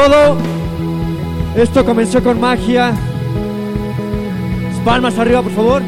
Todo 0.02 0.38
esto 1.58 1.84
comenzó 1.84 2.24
con 2.24 2.40
magia. 2.40 2.94
Palmas 4.86 5.20
arriba, 5.20 5.42
por 5.42 5.52
favor. 5.52 5.82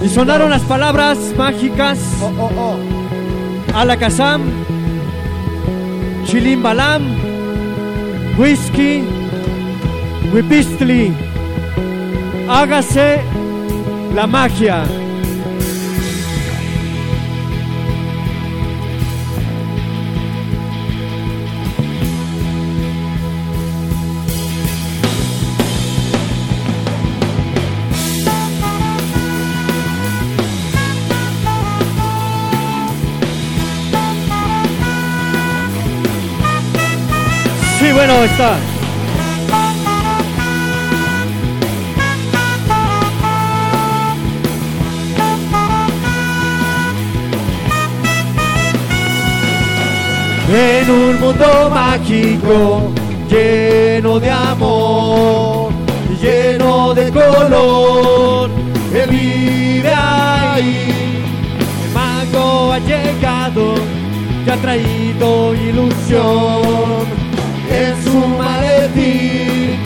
Y 0.00 0.08
sonaron 0.10 0.48
las 0.48 0.62
palabras 0.62 1.18
mágicas. 1.36 1.98
Alakazam, 3.74 4.42
Chilimbalam, 6.24 7.02
Whisky, 8.38 9.02
Wipistli. 10.32 11.12
Hágase 12.48 13.22
la 14.14 14.28
magia. 14.28 14.84
Sí, 37.84 37.92
bueno, 37.92 38.14
está. 38.24 38.56
En 50.50 50.90
un 50.90 51.20
mundo 51.20 51.70
mágico, 51.74 52.90
lleno 53.28 54.18
de 54.18 54.30
amor, 54.30 55.70
lleno 56.22 56.94
de 56.94 57.12
color, 57.12 58.50
él 58.94 59.10
vive 59.10 59.92
ahí. 59.94 61.20
El 61.84 61.92
mago 61.92 62.72
ha 62.72 62.78
llegado 62.78 63.74
y 64.46 64.50
ha 64.50 64.56
traído 64.56 65.52
ilusión 65.52 67.23
en 67.74 68.04
su 68.04 68.18
maletín, 68.26 69.78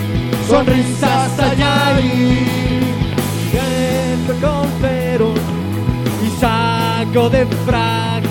sonrisas 0.48 1.38
allí. 1.38 2.46
Entro 3.52 4.34
con 4.40 4.68
Perón 4.80 5.34
y 6.26 6.40
saco 6.40 7.30
de 7.30 7.46
frac 7.66 8.24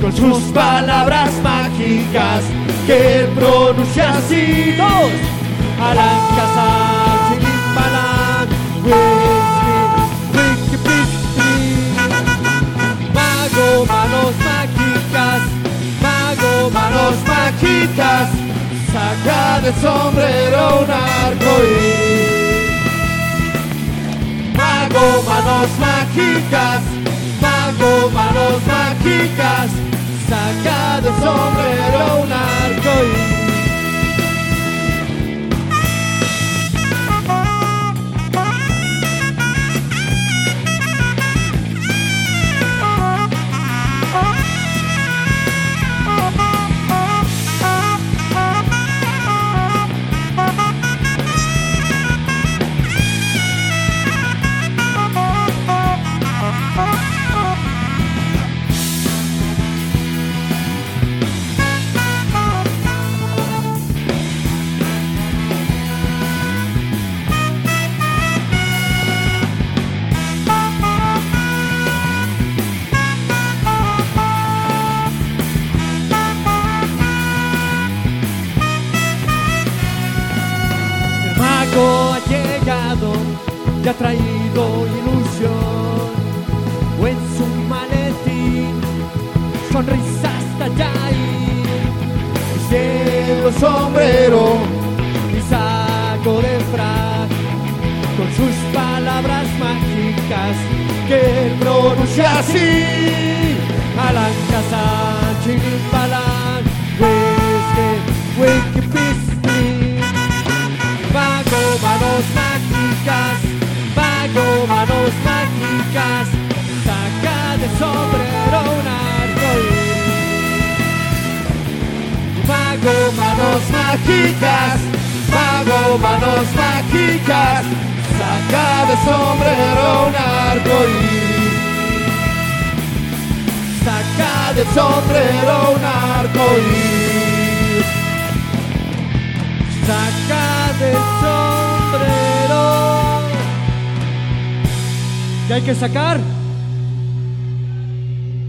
con 0.00 0.12
sus 0.12 0.42
palabras 0.52 1.30
mágicas 1.42 2.42
que 2.86 3.28
pronuncia 3.34 4.10
así. 4.18 4.74
Dos, 4.76 5.10
Chilimbalam, 7.28 8.48
Whisky, 8.84 9.76
Whisky, 10.34 10.76
Whisky. 10.86 11.52
Mago, 13.14 13.68
manos 13.86 14.34
mágicas, 14.48 15.42
mago, 16.02 16.70
manos 16.70 17.16
mágicas, 17.26 18.28
saca 18.96 19.60
del 19.60 19.74
sombrero 19.74 20.80
un 20.80 20.90
arco 20.90 21.54
Mago, 24.56 25.22
manos 25.28 25.70
mágicas, 25.78 26.80
mago, 27.42 28.10
manos 28.10 28.58
mágicas, 28.66 29.68
saca 30.30 31.00
del 31.02 31.14
sombrero 31.22 32.22
un 32.22 32.32
arco 32.32 33.35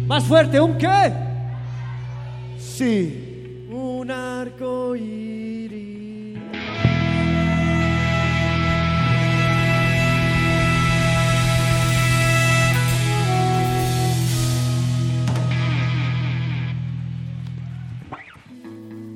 Más 0.05 0.25
fuerte, 0.25 0.59
¿un 0.59 0.77
qué? 0.77 1.13
Sí, 2.59 3.65
un 3.69 4.11
arco 4.11 4.93
iris. 4.97 6.39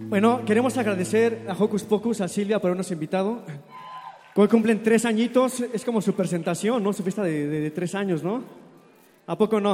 Bueno, 0.07 0.45
queremos 0.45 0.77
agradecer 0.77 1.45
a 1.49 1.53
Hocus 1.53 1.83
Pocus, 1.83 2.21
a 2.21 2.29
Silvia 2.29 2.59
por 2.59 2.69
habernos 2.69 2.91
invitado. 2.91 3.43
Hoy 4.35 4.47
cumplen 4.47 4.81
tres 4.81 5.03
añitos, 5.05 5.59
es 5.73 5.83
como 5.83 6.01
su 6.01 6.13
presentación, 6.13 6.81
¿no? 6.83 6.93
Su 6.93 7.03
fiesta 7.03 7.23
de, 7.23 7.47
de- 7.47 7.59
de 7.61 7.71
tres 7.71 7.93
años, 7.95 8.23
¿no? 8.23 8.43
¿A 9.27 9.37
poco 9.37 9.59
no? 9.59 9.73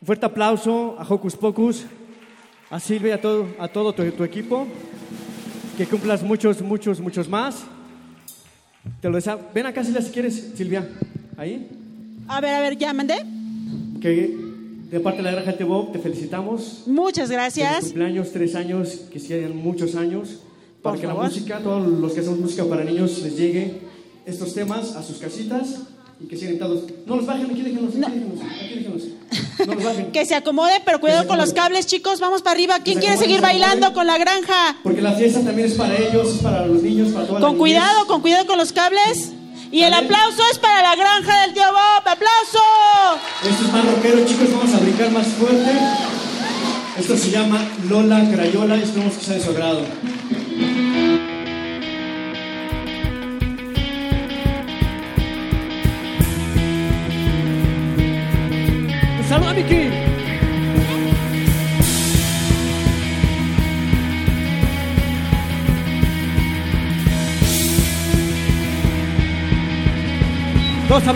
Un 0.00 0.06
fuerte 0.06 0.26
aplauso 0.26 0.96
a 0.98 1.02
Hocus 1.08 1.36
Pocus, 1.36 1.84
a 2.68 2.78
Silvia 2.78 3.10
y 3.10 3.12
a 3.12 3.20
todo, 3.20 3.46
a 3.58 3.68
todo 3.68 3.92
tu, 3.94 4.04
tu 4.12 4.24
equipo. 4.24 4.66
Que 5.78 5.86
cumplas 5.86 6.22
muchos, 6.22 6.60
muchos, 6.60 7.00
muchos 7.00 7.26
más. 7.28 7.64
Te 9.00 9.08
lo 9.08 9.16
deseo. 9.16 9.40
Ven 9.54 9.66
acá, 9.66 9.82
Silvia, 9.82 10.02
si 10.02 10.10
quieres, 10.10 10.52
Silvia. 10.54 10.86
Ahí. 11.38 11.68
A 12.28 12.40
ver, 12.40 12.54
a 12.54 12.60
ver, 12.60 12.76
ya 12.76 12.92
mandé. 12.92 13.16
Que 14.00 14.36
de 14.90 15.00
parte 15.00 15.22
de 15.22 15.30
la 15.32 15.40
Granja 15.40 15.64
Bob 15.64 15.92
te 15.92 15.98
felicitamos. 15.98 16.84
Muchas 16.86 17.28
Feliz 17.28 17.30
gracias. 17.32 17.84
cumpleaños, 17.84 18.30
tres 18.32 18.54
años, 18.54 19.06
que 19.10 19.18
sigan 19.18 19.56
muchos 19.56 19.94
años. 19.94 20.40
Para 20.82 20.96
que 20.98 21.06
la 21.06 21.14
música, 21.14 21.58
todos 21.58 21.86
los 21.86 22.12
que 22.12 22.20
hacemos 22.20 22.38
música 22.38 22.64
para 22.64 22.84
niños, 22.84 23.18
les 23.18 23.36
llegue 23.36 23.82
estos 24.24 24.54
temas 24.54 24.96
a 24.96 25.02
sus 25.02 25.18
casitas 25.18 25.76
y 26.22 26.26
que 26.26 26.36
sigan 26.36 26.58
todos. 26.58 26.84
No 27.06 27.16
los 27.16 27.26
bajen, 27.26 27.46
aquí 27.50 27.62
déjenlos, 27.62 27.94
aquí 27.94 28.00
déjenlos, 28.00 28.40
aquí 28.40 28.74
déjenlos. 28.74 29.02
No 29.66 29.74
los 29.74 29.84
bajen. 29.84 30.10
Que 30.12 30.24
se 30.24 30.34
acomode, 30.34 30.80
pero 30.84 31.00
cuidado 31.00 31.26
con 31.26 31.36
los 31.38 31.52
cables, 31.52 31.86
chicos. 31.86 32.18
Vamos 32.20 32.40
para 32.42 32.52
arriba. 32.52 32.80
¿Quién 32.82 32.96
se 32.96 33.00
quiere 33.02 33.16
seguir 33.18 33.40
bailando 33.42 33.92
con 33.92 34.06
la 34.06 34.16
granja? 34.18 34.76
Porque 34.82 35.02
la 35.02 35.12
fiesta 35.12 35.40
también 35.40 35.68
es 35.68 35.74
para 35.74 35.96
ellos, 35.96 36.34
es 36.36 36.38
para 36.42 36.66
los 36.66 36.82
niños, 36.82 37.12
para 37.12 37.26
toda 37.26 37.40
la 37.40 37.46
Con 37.46 37.56
niñez. 37.56 37.60
cuidado, 37.60 38.06
con 38.06 38.20
cuidado 38.22 38.46
con 38.46 38.56
los 38.58 38.72
cables. 38.72 39.32
Y 39.72 39.82
el 39.82 39.94
aplauso 39.94 40.42
es 40.50 40.58
para 40.58 40.82
la 40.82 40.96
granja 40.96 41.42
del 41.42 41.52
tío 41.54 41.62
Bob. 41.62 42.02
¡Aplauso! 42.06 42.58
Esto 43.48 43.64
es 43.66 43.72
más 43.72 43.84
rockero, 43.86 44.24
chicos, 44.26 44.48
vamos 44.52 44.74
a 44.74 44.78
brincar 44.80 45.10
más 45.12 45.26
fuerte. 45.28 45.70
Esto 46.98 47.16
se 47.16 47.30
llama 47.30 47.68
Lola 47.88 48.28
Crayola 48.30 48.76
y 48.76 48.82
esperamos 48.82 49.14
que 49.16 49.24
sea 49.24 49.34
de 49.36 49.42
su 49.44 49.50
agrado. 49.50 49.82
Un 59.30 59.34
saludo 59.36 59.50
a 59.50 59.54
Miki. 59.54 59.90
Todos 70.88 71.06
a 71.06 71.12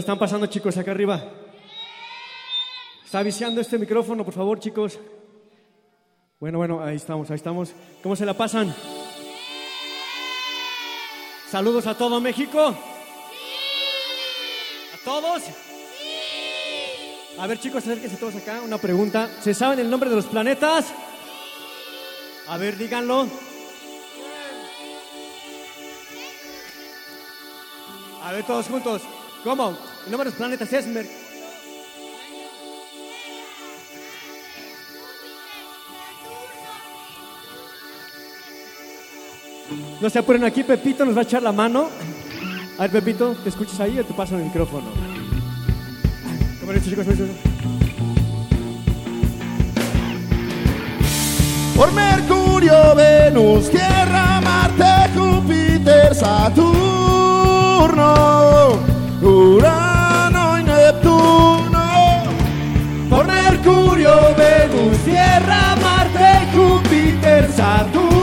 están 0.00 0.18
pasando, 0.18 0.46
chicos, 0.46 0.76
acá 0.76 0.90
arriba? 0.90 1.22
¿Está 3.04 3.22
viciando 3.22 3.60
este 3.60 3.78
micrófono, 3.78 4.24
por 4.24 4.34
favor, 4.34 4.58
chicos? 4.58 4.98
Bueno, 6.38 6.58
bueno, 6.58 6.82
ahí 6.82 6.96
estamos, 6.96 7.30
ahí 7.30 7.36
estamos. 7.36 7.72
¿Cómo 8.02 8.16
se 8.16 8.24
la 8.24 8.34
pasan? 8.34 8.74
Saludos 11.50 11.86
a 11.86 11.96
todo 11.96 12.20
México. 12.20 12.68
¿A 14.94 15.04
todos? 15.04 15.42
A 17.38 17.46
ver, 17.46 17.58
chicos, 17.58 17.82
acérquense 17.82 18.16
todos 18.16 18.36
acá. 18.36 18.62
Una 18.62 18.78
pregunta. 18.78 19.28
¿Se 19.40 19.54
saben 19.54 19.80
el 19.80 19.90
nombre 19.90 20.08
de 20.08 20.16
los 20.16 20.26
planetas? 20.26 20.92
A 22.48 22.56
ver, 22.56 22.76
díganlo. 22.76 23.26
A 28.22 28.32
ver, 28.32 28.44
todos 28.44 28.66
juntos. 28.66 29.02
¿Cómo? 29.42 29.89
El 30.04 30.10
nombre 30.10 30.24
de 30.24 30.30
los 30.30 30.34
planetas 30.34 30.72
es 30.72 30.86
Mer- 30.86 31.06
No 40.00 40.08
se 40.10 40.18
apuren 40.18 40.44
aquí, 40.44 40.64
Pepito 40.64 41.04
nos 41.04 41.14
va 41.14 41.20
a 41.20 41.24
echar 41.24 41.42
la 41.42 41.52
mano. 41.52 41.88
A 42.78 42.82
ver, 42.82 42.90
Pepito, 42.90 43.36
¿te 43.42 43.50
escuchas 43.50 43.78
ahí 43.80 43.98
o 43.98 44.04
te 44.04 44.14
paso 44.14 44.36
el 44.36 44.44
micrófono? 44.44 44.86
¿Cómo 46.60 46.72
chicos? 46.78 47.06
Por 51.76 51.92
Mercurio, 51.92 52.94
Venus, 52.94 53.70
Tierra, 53.70 54.40
Marte, 54.40 54.84
Júpiter, 55.14 56.14
Saturno, 56.14 56.70
Tierra, 65.40 65.74
Marte, 65.76 66.46
Júpiter, 66.52 67.50
Saturno, 67.50 68.19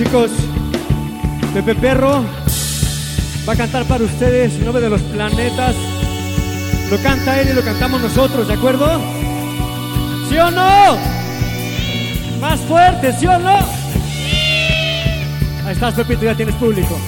chicos, 0.00 0.30
Pepe 1.62 1.78
Perro 1.78 2.24
va 3.46 3.52
a 3.52 3.56
cantar 3.56 3.84
para 3.84 4.02
ustedes 4.02 4.58
nombre 4.60 4.82
de 4.82 4.88
los 4.88 5.02
planetas. 5.02 5.76
Lo 6.90 6.96
canta 7.02 7.38
él 7.38 7.50
y 7.50 7.52
lo 7.52 7.60
cantamos 7.60 8.00
nosotros, 8.00 8.48
¿de 8.48 8.54
acuerdo? 8.54 8.98
¿Sí 10.30 10.38
o 10.38 10.50
no? 10.50 10.96
Más 12.40 12.60
fuerte, 12.60 13.12
¿sí 13.12 13.26
o 13.26 13.38
no? 13.38 13.58
Ahí 15.66 15.72
estás, 15.72 15.92
Pepito, 15.92 16.24
ya 16.24 16.34
tienes 16.34 16.54
público. 16.54 16.98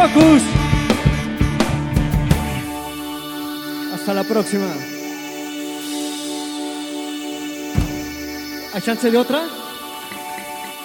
Pocus. 0.00 0.42
Hasta 3.92 4.14
la 4.14 4.24
próxima. 4.24 4.66
¿Hay 8.72 8.80
chance 8.80 9.10
de 9.10 9.18
otra? 9.18 9.42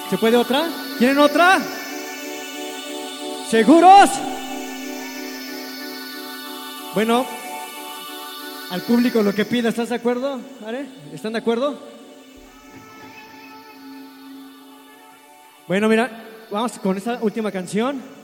¿Se 0.09 0.17
puede 0.17 0.35
otra? 0.35 0.65
¿Quieren 0.97 1.17
otra? 1.19 1.61
¿Seguros? 3.49 4.09
Bueno, 6.93 7.25
al 8.69 8.81
público 8.81 9.23
lo 9.23 9.33
que 9.33 9.45
pida, 9.45 9.69
¿estás 9.69 9.89
de 9.89 9.95
acuerdo? 9.95 10.41
¿Están 11.13 11.31
de 11.31 11.39
acuerdo? 11.39 11.79
Bueno, 15.69 15.87
mira, 15.87 16.11
vamos 16.51 16.73
con 16.79 16.97
esta 16.97 17.19
última 17.21 17.49
canción. 17.49 18.14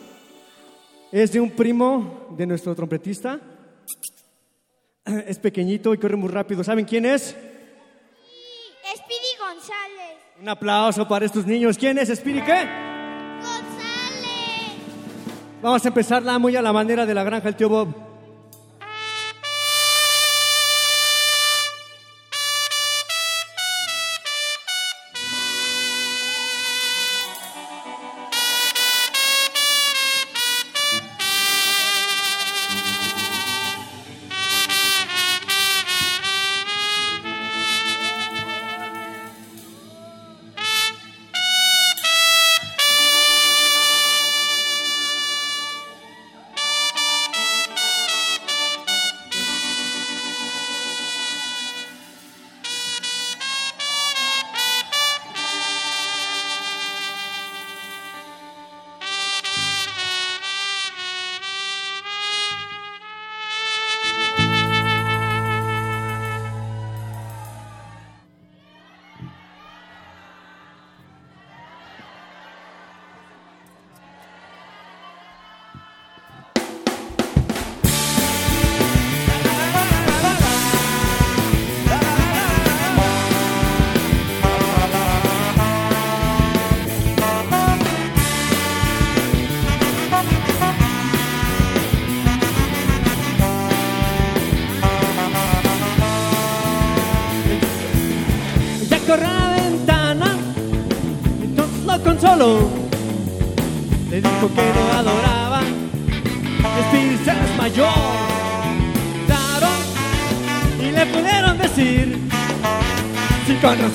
Es 1.11 1.31
de 1.33 1.41
un 1.41 1.51
primo 1.51 2.27
de 2.37 2.47
nuestro 2.47 2.73
trompetista. 2.73 3.39
Es 5.05 5.37
pequeñito 5.39 5.93
y 5.93 5.97
corre 5.97 6.15
muy 6.15 6.29
rápido. 6.29 6.63
¿Saben 6.63 6.85
quién 6.85 7.05
es? 7.05 7.35
Speedy 8.95 9.37
González. 9.37 10.17
Un 10.39 10.47
aplauso 10.47 11.05
para 11.07 11.25
estos 11.25 11.45
niños. 11.45 11.77
¿Quién 11.77 11.97
es 11.97 12.07
Speedy 12.09 12.41
qué? 12.41 12.65
González. 13.41 13.81
Vamos 15.61 15.83
a 15.83 15.87
empezarla 15.89 16.39
muy 16.39 16.55
a 16.55 16.61
la 16.61 16.71
manera 16.71 17.05
de 17.05 17.13
la 17.13 17.23
granja 17.25 17.49
el 17.49 17.55
tío 17.55 17.67
Bob. 17.67 18.10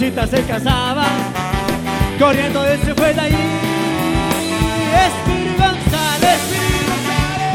Rosita 0.07 0.27
se 0.29 0.45
casaba, 0.45 1.05
corriendo 2.17 2.65
él 2.65 2.79
se 2.85 2.95
fue 2.95 3.13
de 3.13 3.21
ahí. 3.21 3.37
Espíritu 5.05 5.61
González, 5.61 6.41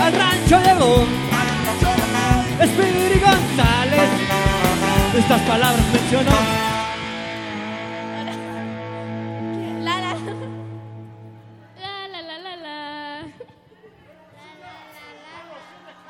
al 0.02 0.14
rancho 0.14 0.60
llegó. 0.60 1.06
Espíritu 2.60 3.26
González, 3.26 4.10
estas 5.18 5.41
palabras 5.43 5.86
mencionó. 5.93 6.32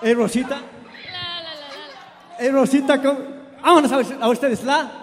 ¿Eh, 0.01 0.13
Rosita? 0.15 0.59
¿Eh, 2.39 2.49
Rosita? 2.49 2.99
¿cómo? 2.99 3.19
Vámonos 3.61 3.91
a, 3.91 4.25
a 4.25 4.29
ustedes, 4.29 4.63
¿la? 4.63 5.00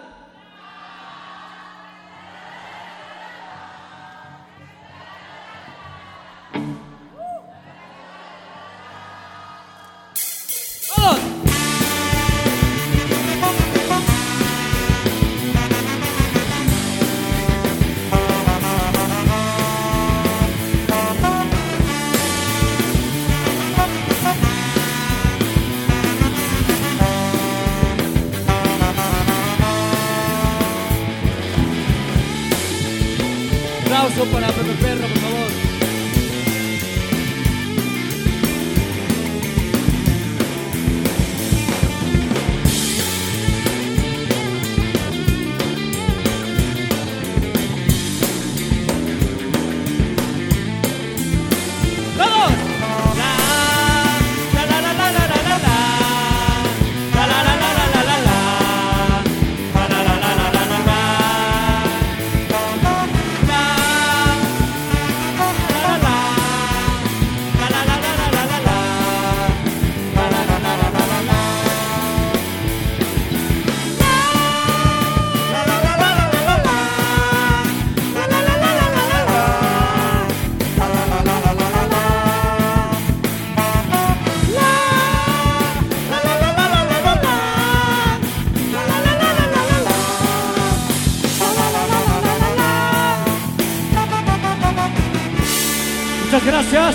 Gracias. 96.58 96.94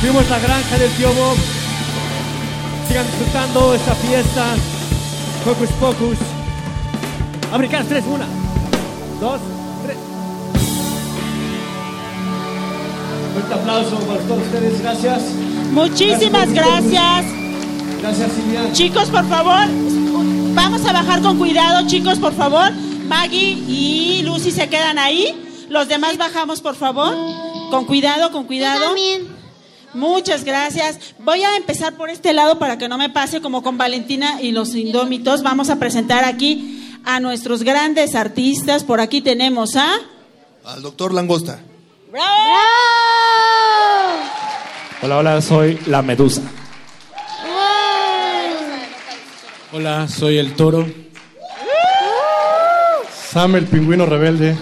Fuimos 0.00 0.28
la 0.30 0.38
granja 0.38 0.78
del 0.78 0.90
tío 0.92 1.12
Bob. 1.12 1.36
Sigan 2.86 3.06
disfrutando 3.06 3.74
esta 3.74 3.94
fiesta. 3.96 4.44
Focus 5.44 5.70
Pocus. 5.80 6.18
Americanas 7.52 7.88
3, 7.88 8.04
1, 8.06 8.24
2, 9.20 9.40
3. 9.86 9.96
Un 13.36 13.52
aplauso 13.52 13.98
para 14.00 14.20
todos 14.20 14.42
ustedes. 14.42 14.80
Gracias. 14.82 15.22
Muchísimas 15.72 16.52
gracias. 16.52 17.24
Gracias, 18.00 18.32
Silvia. 18.32 18.72
Chicos, 18.72 19.08
por 19.10 19.26
favor, 19.28 19.66
vamos 20.54 20.84
a 20.84 20.92
bajar 20.92 21.22
con 21.22 21.38
cuidado, 21.38 21.86
chicos, 21.88 22.18
por 22.18 22.34
favor. 22.34 22.70
Maggie 23.08 23.52
y 23.66 24.22
Lucy 24.24 24.50
se 24.50 24.68
quedan 24.68 24.98
ahí. 24.98 25.66
Los 25.70 25.88
demás 25.88 26.16
bajamos, 26.16 26.60
por 26.60 26.76
favor 26.76 27.14
Con 27.74 27.86
cuidado, 27.86 28.30
con 28.30 28.44
cuidado. 28.44 28.94
Muchas 29.94 30.44
gracias. 30.44 31.16
Voy 31.18 31.42
a 31.42 31.56
empezar 31.56 31.96
por 31.96 32.08
este 32.08 32.32
lado 32.32 32.60
para 32.60 32.78
que 32.78 32.88
no 32.88 32.96
me 32.96 33.10
pase 33.10 33.40
como 33.40 33.64
con 33.64 33.76
Valentina 33.76 34.40
y 34.40 34.52
los 34.52 34.76
Indómitos. 34.76 35.42
Vamos 35.42 35.70
a 35.70 35.76
presentar 35.80 36.24
aquí 36.24 37.00
a 37.04 37.18
nuestros 37.18 37.64
grandes 37.64 38.14
artistas. 38.14 38.84
Por 38.84 39.00
aquí 39.00 39.22
tenemos 39.22 39.74
a... 39.74 39.92
Al 40.64 40.82
doctor 40.82 41.12
Langosta. 41.12 41.58
¡Bravo! 42.12 42.28
Hola, 45.02 45.18
hola, 45.18 45.42
soy 45.42 45.80
la 45.86 46.00
Medusa. 46.02 46.42
Hola, 49.72 50.06
soy 50.06 50.38
el 50.38 50.54
toro. 50.54 50.86
Sam 53.32 53.56
el 53.56 53.66
pingüino 53.66 54.06
rebelde. 54.06 54.56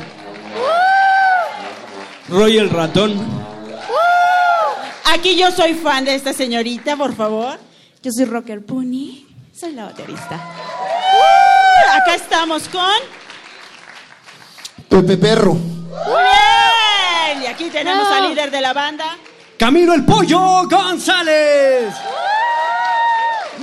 Roy 2.28 2.58
el 2.58 2.70
ratón. 2.70 3.14
Aquí 5.12 5.36
yo 5.36 5.50
soy 5.50 5.74
fan 5.74 6.04
de 6.04 6.14
esta 6.14 6.32
señorita, 6.32 6.96
por 6.96 7.14
favor. 7.14 7.58
Yo 8.02 8.10
soy 8.12 8.24
Rocker 8.24 8.64
Pony. 8.64 9.26
Soy 9.54 9.72
la 9.72 9.84
baterista. 9.84 10.34
Acá 11.94 12.14
estamos 12.14 12.68
con... 12.68 12.82
Pepe 14.88 15.16
Perro. 15.16 15.54
Muy 15.54 16.22
bien. 16.22 17.42
Y 17.42 17.46
aquí 17.46 17.70
tenemos 17.70 18.08
al 18.08 18.30
líder 18.30 18.50
de 18.50 18.60
la 18.60 18.72
banda. 18.72 19.16
Camilo 19.58 19.92
el 19.94 20.04
Pollo 20.04 20.66
González. 20.68 21.94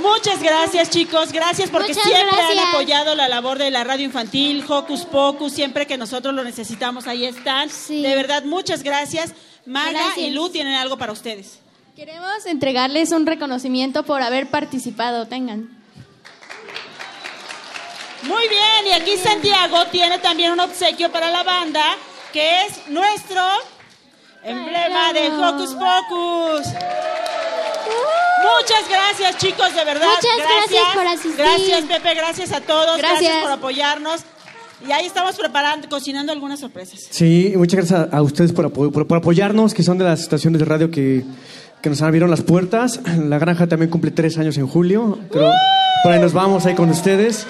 Muchas 0.02 0.42
gracias, 0.42 0.90
chicos. 0.90 1.32
Gracias 1.32 1.70
porque 1.70 1.90
Muchas 1.90 2.04
siempre 2.04 2.36
gracias. 2.38 2.58
han 2.58 2.70
apoyado 2.70 3.16
la 3.16 3.28
labor 3.28 3.58
de 3.58 3.72
la 3.72 3.84
radio 3.84 4.06
infantil, 4.06 4.64
Hocus 4.68 5.06
Pocus. 5.06 5.54
Siempre 5.54 5.86
que 5.88 5.98
nosotros 5.98 6.34
lo 6.34 6.44
necesitamos, 6.44 7.08
ahí 7.08 7.26
están. 7.26 7.70
De 7.90 8.16
verdad, 8.16 8.44
muchas 8.44 8.84
gracias. 8.84 9.34
Gracias. 9.66 10.18
y 10.18 10.32
Lu 10.32 10.50
tienen 10.50 10.76
algo 10.76 10.98
para 10.98 11.12
ustedes. 11.12 11.60
Queremos 11.96 12.46
entregarles 12.46 13.12
un 13.12 13.26
reconocimiento 13.26 14.04
por 14.04 14.22
haber 14.22 14.50
participado. 14.50 15.28
Tengan. 15.28 15.78
Muy 18.24 18.48
bien, 18.50 18.88
y 18.88 18.92
aquí 18.92 19.18
Santiago 19.18 19.86
tiene 19.92 20.20
también 20.20 20.52
un 20.52 20.60
obsequio 20.60 21.12
para 21.12 21.32
la 21.32 21.44
banda, 21.44 21.84
que 22.34 22.66
es 22.66 22.88
nuestro 22.90 23.42
emblema 24.44 25.14
de 25.14 25.28
Hocus 25.30 25.74
Pocus. 25.76 26.68
Muchas 28.42 28.90
gracias, 28.90 29.38
chicos, 29.38 29.74
de 29.76 29.84
verdad. 29.86 30.08
Muchas 30.08 30.38
gracias 30.38 30.96
por 30.96 31.08
asistir. 31.08 31.36
Gracias, 31.38 31.84
Pepe, 31.86 32.16
gracias 32.16 32.52
a 32.54 32.62
todos. 32.62 32.98
Gracias, 32.98 33.22
Gracias. 33.22 33.44
por 33.44 33.52
apoyarnos. 33.52 34.22
Y 34.88 34.92
ahí 34.94 35.06
estamos 35.06 35.36
preparando, 35.36 35.90
cocinando 35.90 36.32
algunas 36.32 36.62
sorpresas. 36.62 37.02
Sí, 37.10 37.54
muchas 37.58 37.76
gracias 37.90 38.14
a, 38.14 38.18
a 38.18 38.22
ustedes 38.22 38.54
por, 38.54 38.72
por- 38.72 39.08
por 39.08 39.18
apoyarnos, 39.18 39.74
que 39.74 39.84
son 39.84 39.98
de 39.98 40.06
las 40.06 40.22
estaciones 40.22 40.60
de 40.60 40.66
radio 40.66 40.90
que, 40.90 41.26
que 41.82 41.90
nos 41.90 42.02
abrieron 42.02 42.30
las 42.30 42.42
puertas. 42.42 43.02
La 43.18 43.40
granja 43.40 43.68
también 43.68 43.92
cumple 43.92 44.12
tres 44.12 44.38
años 44.38 44.58
en 44.58 44.68
julio, 44.68 45.20
pero 45.32 45.52
por 46.04 46.14
ahí 46.14 46.20
nos 46.22 46.32
vamos 46.32 46.66
ahí 46.66 46.76
con 46.76 46.90
ustedes. 46.90 47.46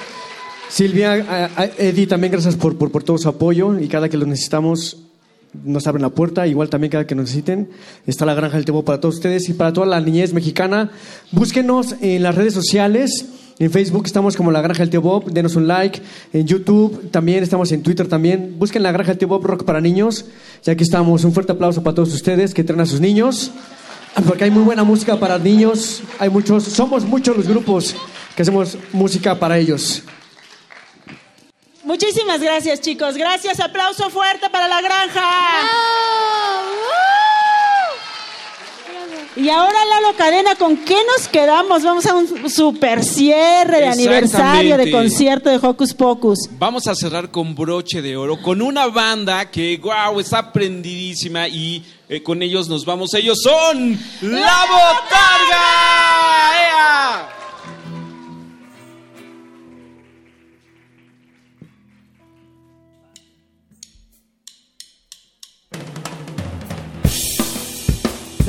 Silvia, 0.70 1.14
a- 1.30 1.62
a 1.62 1.66
Eddie, 1.78 2.08
también 2.08 2.32
gracias 2.32 2.56
por, 2.56 2.78
por, 2.80 2.92
por 2.92 3.04
todo 3.04 3.18
su 3.20 3.30
apoyo 3.30 3.78
y 3.80 3.88
cada 3.88 4.10
que 4.10 4.18
lo 4.18 4.26
necesitamos 4.26 4.98
nos 5.64 5.88
abren 5.88 6.02
la 6.02 6.10
puerta, 6.10 6.48
igual 6.48 6.70
también 6.70 6.92
cada 6.92 7.08
que 7.08 7.16
necesiten. 7.16 7.70
Está 8.06 8.26
la 8.26 8.34
Granja 8.34 8.58
del 8.58 8.66
Tebo 8.66 8.86
para 8.86 9.00
todos 9.00 9.16
ustedes 9.16 9.50
y 9.50 9.54
para 9.54 9.74
toda 9.74 9.88
la 9.88 10.00
niñez 10.00 10.34
mexicana. 10.34 10.92
Búsquenos 11.32 11.96
en 12.02 12.24
las 12.24 12.36
redes 12.36 12.54
sociales. 12.54 13.26
En 13.60 13.72
Facebook 13.72 14.04
estamos 14.06 14.38
como 14.38 14.52
La 14.52 14.62
Granja 14.62 14.80
del 14.84 14.90
Tío 14.90 15.02
Bob, 15.02 15.32
denos 15.32 15.58
un 15.58 15.68
like. 15.68 16.02
En 16.32 16.48
YouTube 16.48 17.12
también 17.12 17.44
estamos 17.44 17.72
en 17.74 17.84
Twitter 17.84 18.08
también. 18.08 18.56
Busquen 18.58 18.84
La 18.84 18.92
Granja 18.94 19.12
del 19.12 19.18
Tío 19.18 19.28
Bob 19.28 19.46
Rock 19.46 19.66
para 19.66 19.82
niños. 19.82 20.26
Y 20.66 20.70
aquí 20.70 20.84
estamos. 20.84 21.26
Un 21.26 21.34
fuerte 21.34 21.52
aplauso 21.52 21.84
para 21.84 21.96
todos 21.96 22.14
ustedes 22.14 22.54
que 22.54 22.64
traen 22.64 22.80
a 22.80 22.86
sus 22.86 23.02
niños. 23.02 23.52
Porque 24.26 24.46
hay 24.46 24.52
muy 24.52 24.64
buena 24.64 24.86
música 24.86 25.20
para 25.20 25.38
niños. 25.38 26.02
Hay 26.20 26.30
muchos, 26.30 26.64
somos 26.64 27.04
muchos 27.04 27.36
los 27.36 27.48
grupos 27.48 27.96
que 28.36 28.44
hacemos 28.44 28.78
música 28.94 29.38
para 29.38 29.58
ellos. 29.58 30.04
Muchísimas 31.90 32.40
gracias, 32.40 32.82
chicos. 32.82 33.16
Gracias. 33.18 33.60
Aplauso 33.60 34.12
fuerte 34.12 34.48
para 34.52 34.68
la 34.68 34.80
granja. 34.80 35.28
Y 39.36 39.50
ahora, 39.50 39.74
Lalo 39.86 40.16
Cadena, 40.16 40.54
¿con 40.54 40.78
qué 40.78 40.98
nos 41.18 41.28
quedamos? 41.28 41.82
Vamos 41.82 42.06
a 42.06 42.14
un 42.14 42.48
super 42.48 43.04
cierre 43.04 43.80
de 43.80 43.88
aniversario 43.88 44.78
de 44.78 44.92
concierto 44.92 45.50
de 45.50 45.58
Hocus 45.58 45.96
Pocus. 45.96 46.48
Vamos 46.60 46.86
a 46.86 46.94
cerrar 46.94 47.32
con 47.32 47.56
broche 47.56 48.04
de 48.04 48.16
oro, 48.16 48.40
con 48.40 48.62
una 48.62 48.86
banda 48.86 49.50
que, 49.50 49.76
wow, 49.82 50.20
está 50.20 50.54
prendidísima 50.54 51.48
y 51.48 51.84
eh, 52.08 52.22
con 52.22 52.44
ellos 52.44 52.70
nos 52.70 52.86
vamos. 52.86 53.16
Ellos 53.16 53.40
son 53.42 54.00
La 54.22 54.62
Botarga. 54.70 55.66
¡Ea! 56.54 57.39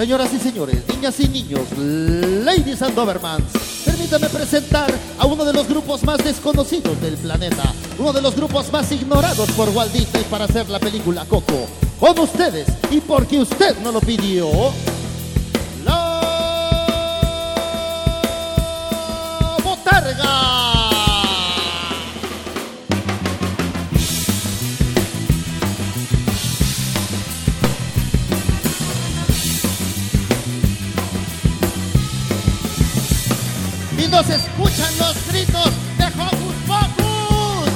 Señoras 0.00 0.32
y 0.32 0.38
señores, 0.38 0.78
niñas 0.88 1.20
y 1.20 1.28
niños, 1.28 1.60
ladies 1.76 2.80
and 2.80 2.94
Dobermans, 2.94 3.52
permítame 3.84 4.30
presentar 4.30 4.90
a 5.18 5.26
uno 5.26 5.44
de 5.44 5.52
los 5.52 5.68
grupos 5.68 6.02
más 6.04 6.24
desconocidos 6.24 6.98
del 7.02 7.18
planeta, 7.18 7.74
uno 7.98 8.10
de 8.10 8.22
los 8.22 8.34
grupos 8.34 8.72
más 8.72 8.90
ignorados 8.92 9.50
por 9.50 9.68
Walt 9.68 9.92
Disney 9.92 10.24
para 10.30 10.46
hacer 10.46 10.70
la 10.70 10.78
película 10.78 11.26
Coco. 11.26 11.68
Con 11.98 12.18
ustedes, 12.18 12.66
y 12.90 13.02
porque 13.02 13.40
usted 13.40 13.76
no 13.84 13.92
lo 13.92 14.00
pidió, 14.00 14.48
nos 34.10 34.28
escuchan 34.28 34.98
los 34.98 35.28
gritos 35.28 35.70
de 35.96 36.04
Hocus 36.04 36.54
Pocus. 36.66 37.70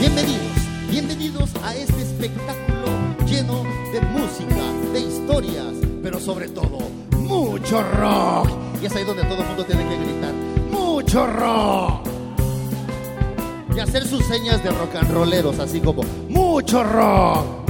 Bienvenidos, 0.00 0.42
bienvenidos 0.90 1.50
a 1.62 1.74
este 1.74 2.02
espectáculo 2.02 2.86
lleno 3.26 3.62
de 3.90 4.00
música, 4.02 4.92
de 4.92 5.00
historias, 5.00 5.74
pero 6.02 6.20
sobre 6.20 6.48
todo, 6.48 6.90
mucho 7.16 7.82
rock. 7.82 8.50
Y 8.82 8.86
es 8.86 8.94
ahí 8.96 9.04
donde 9.04 9.22
todo 9.24 9.40
el 9.40 9.46
mundo 9.46 9.64
tiene 9.64 9.88
que 9.88 9.96
gritar, 9.96 10.34
mucho 10.70 11.26
rock. 11.26 12.06
Y 13.74 13.80
hacer 13.80 14.06
sus 14.06 14.24
señas 14.26 14.62
de 14.62 14.70
rock 14.70 14.94
and 14.96 15.10
rolleros, 15.10 15.58
así 15.58 15.80
como, 15.80 16.02
mucho 16.28 16.84
rock. 16.84 17.63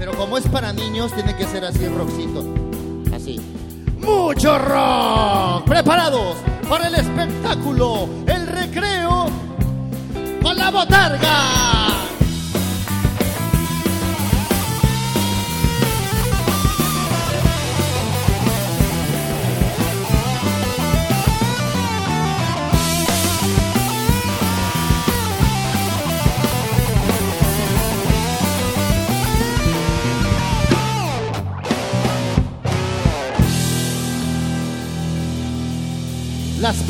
Pero 0.00 0.16
como 0.16 0.38
es 0.38 0.48
para 0.48 0.72
niños, 0.72 1.12
tiene 1.12 1.36
que 1.36 1.44
ser 1.44 1.62
así 1.62 1.86
rockcito. 1.86 2.42
Así. 3.14 3.38
¡Mucho 3.98 4.58
rock! 4.58 5.66
¿Preparados 5.66 6.38
para 6.70 6.88
el 6.88 6.94
espectáculo, 6.94 8.08
el 8.26 8.46
recreo 8.46 9.26
con 10.42 10.56
la 10.56 10.70
botarga? 10.70 12.09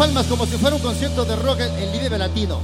Palmas 0.00 0.24
como 0.28 0.46
si 0.46 0.56
fuera 0.56 0.74
un 0.74 0.80
concierto 0.80 1.26
de 1.26 1.36
rock 1.36 1.60
en 1.60 1.92
Vive 1.92 2.16
Latino. 2.16 2.58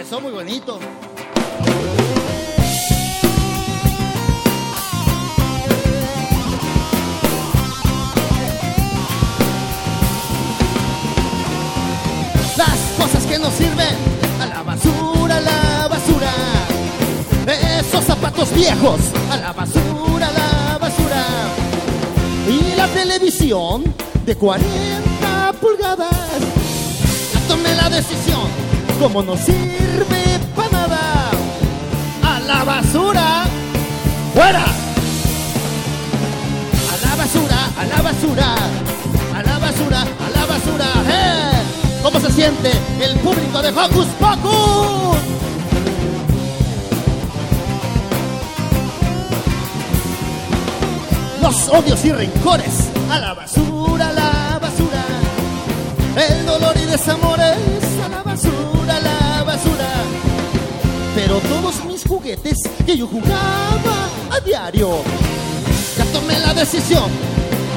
Eso 0.00 0.18
muy 0.22 0.32
bonito. 0.32 0.78
Las 12.56 12.78
cosas 12.96 13.26
que 13.26 13.38
no 13.38 13.50
sirven, 13.50 13.94
a 14.40 14.46
la 14.46 14.62
basura, 14.62 15.36
a 15.36 15.40
la 15.42 15.88
basura. 15.88 16.32
Esos 17.78 18.04
zapatos 18.04 18.52
viejos, 18.54 19.00
a 19.30 19.36
la 19.36 19.47
de 23.48 24.36
40 24.36 25.54
pulgadas. 25.58 26.10
Ya 27.32 27.40
tomé 27.48 27.74
la 27.76 27.88
decisión, 27.88 28.42
como 29.00 29.22
no 29.22 29.38
sirve 29.38 30.38
para 30.54 30.70
nada, 30.70 31.30
a 32.22 32.40
la 32.40 32.62
basura, 32.62 33.44
fuera. 34.34 34.64
A 36.92 37.06
la 37.06 37.16
basura, 37.16 37.70
a 37.78 37.86
la 37.86 38.02
basura, 38.02 38.54
a 39.34 39.42
la 39.42 39.58
basura, 39.58 40.02
a 40.02 40.38
la 40.38 40.44
basura. 40.44 40.86
¡Eh! 41.08 42.02
¿Cómo 42.02 42.20
se 42.20 42.30
siente 42.30 42.70
el 43.00 43.16
público 43.20 43.62
de 43.62 43.70
Hocus 43.70 44.08
Pocus? 44.20 45.27
Los 51.48 51.66
odios 51.70 52.04
y 52.04 52.12
rencores 52.12 52.90
a 53.10 53.18
la 53.20 53.32
basura, 53.32 54.08
a 54.08 54.12
la 54.12 54.58
basura. 54.60 55.02
El 56.14 56.44
dolor 56.44 56.76
y 56.76 56.84
desamores 56.84 57.56
a 58.04 58.08
la 58.10 58.22
basura, 58.22 58.96
a 58.96 59.00
la 59.00 59.44
basura. 59.44 59.88
Pero 61.14 61.40
todos 61.40 61.82
mis 61.86 62.06
juguetes 62.06 62.58
que 62.84 62.98
yo 62.98 63.06
jugaba 63.06 64.10
a 64.30 64.40
diario, 64.44 64.98
ya 65.96 66.04
tomé 66.12 66.38
la 66.38 66.52
decisión. 66.52 67.10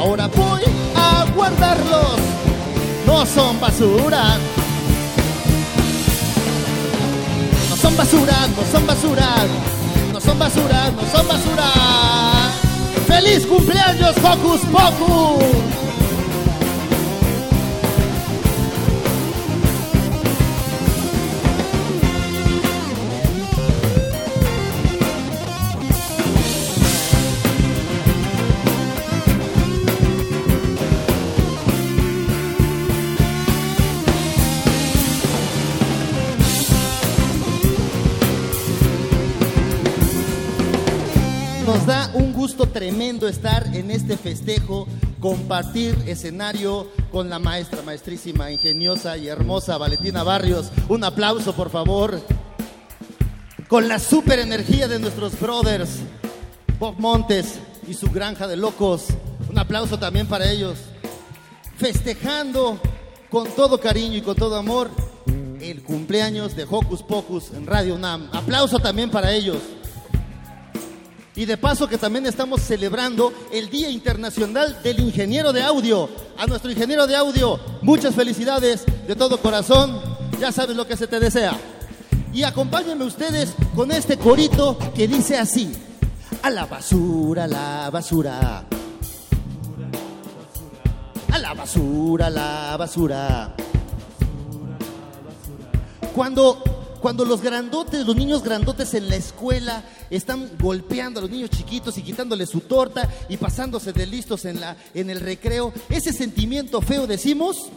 Ahora 0.02 0.28
voy 0.28 0.64
a 0.94 1.26
guardarlos. 1.34 2.20
No 3.08 3.26
son 3.26 3.58
basura. 3.62 4.38
No 7.70 7.78
son 7.78 7.96
basura, 7.96 8.36
no 8.48 8.70
son 8.70 8.86
basura. 8.86 9.28
No 10.12 10.20
son 10.20 10.38
basura, 10.38 10.92
no 10.92 11.18
son 11.18 11.26
basura. 11.26 12.21
¡Feliz 13.12 13.46
cumpleaños, 13.46 14.16
Hocus 14.24 14.62
Pocus! 14.72 15.91
Tremendo 42.72 43.28
estar 43.28 43.76
en 43.76 43.92
este 43.92 44.18
festejo, 44.18 44.88
compartir 45.20 45.96
escenario 46.08 46.88
con 47.12 47.30
la 47.30 47.40
maestra, 47.40 47.82
maestrísima, 47.82 48.52
ingeniosa 48.52 49.18
y 49.18 49.28
hermosa 49.28 49.78
Valentina 49.78 50.24
Barrios. 50.24 50.72
Un 50.90 51.04
aplauso, 51.04 51.54
por 51.54 51.70
favor. 51.70 52.22
Con 53.68 53.88
la 53.88 54.00
super 54.00 54.40
energía 54.40 54.88
de 54.88 55.00
nuestros 55.00 55.40
brothers, 55.40 56.00
Bob 56.80 56.96
Montes 56.98 57.60
y 57.88 57.94
su 57.94 58.10
granja 58.10 58.48
de 58.48 58.58
locos. 58.58 59.08
Un 59.50 59.60
aplauso 59.60 59.98
también 60.00 60.28
para 60.28 60.50
ellos. 60.50 60.78
Festejando 61.78 62.80
con 63.30 63.48
todo 63.52 63.80
cariño 63.80 64.18
y 64.18 64.22
con 64.22 64.36
todo 64.36 64.56
amor 64.58 64.90
el 65.62 65.84
cumpleaños 65.84 66.56
de 66.56 66.66
Hocus 66.70 67.04
Pocus 67.04 67.52
en 67.52 67.66
Radio 67.68 67.96
UNAM. 67.96 68.30
Aplauso 68.34 68.80
también 68.80 69.10
para 69.10 69.32
ellos. 69.32 69.58
Y 71.36 71.46
de 71.46 71.58
paso 71.58 71.88
que 71.88 71.98
también 71.98 72.26
estamos 72.26 72.62
celebrando 72.62 73.32
el 73.54 73.70
Día 73.70 73.90
Internacional 73.90 74.82
del 74.84 75.00
Ingeniero 75.00 75.54
de 75.54 75.64
Audio. 75.64 76.10
A 76.38 76.46
nuestro 76.46 76.72
ingeniero 76.72 77.08
de 77.08 77.16
audio, 77.16 77.60
muchas 77.82 78.16
felicidades 78.16 78.84
de 79.08 79.16
todo 79.16 79.40
corazón. 79.40 80.02
Ya 80.40 80.52
sabes 80.52 80.76
lo 80.76 80.86
que 80.86 80.98
se 80.98 81.08
te 81.08 81.20
desea. 81.20 81.54
Y 82.34 82.44
acompáñenme 82.44 83.06
ustedes 83.06 83.54
con 83.76 83.92
este 83.92 84.18
corito 84.18 84.78
que 84.94 85.08
dice 85.08 85.38
así. 85.38 85.72
A 86.44 86.50
la 86.50 86.66
basura, 86.66 87.46
a 87.46 87.48
la 87.48 87.90
basura. 87.90 88.66
A 91.32 91.38
la 91.38 91.54
basura, 91.54 92.30
la 92.30 92.76
basura. 92.78 93.56
Cuando 96.14 96.81
cuando 97.02 97.26
los 97.26 97.42
grandotes, 97.42 98.06
los 98.06 98.16
niños 98.16 98.44
grandotes 98.44 98.94
en 98.94 99.10
la 99.10 99.16
escuela 99.16 99.84
están 100.10 100.50
golpeando 100.60 101.20
a 101.20 101.24
los 101.24 101.32
niños 101.32 101.50
chiquitos 101.50 101.98
y 101.98 102.04
quitándoles 102.04 102.50
su 102.50 102.62
torta 102.62 103.10
y 103.28 103.38
pasándose 103.38 103.92
de 103.92 104.06
listos 104.06 104.46
en, 104.46 104.62
la, 104.62 104.78
en 104.94 105.10
el 105.10 105.20
recreo, 105.20 105.74
ese 105.90 106.14
sentimiento 106.14 106.82
feo 106.82 107.08
decimos 107.08 107.70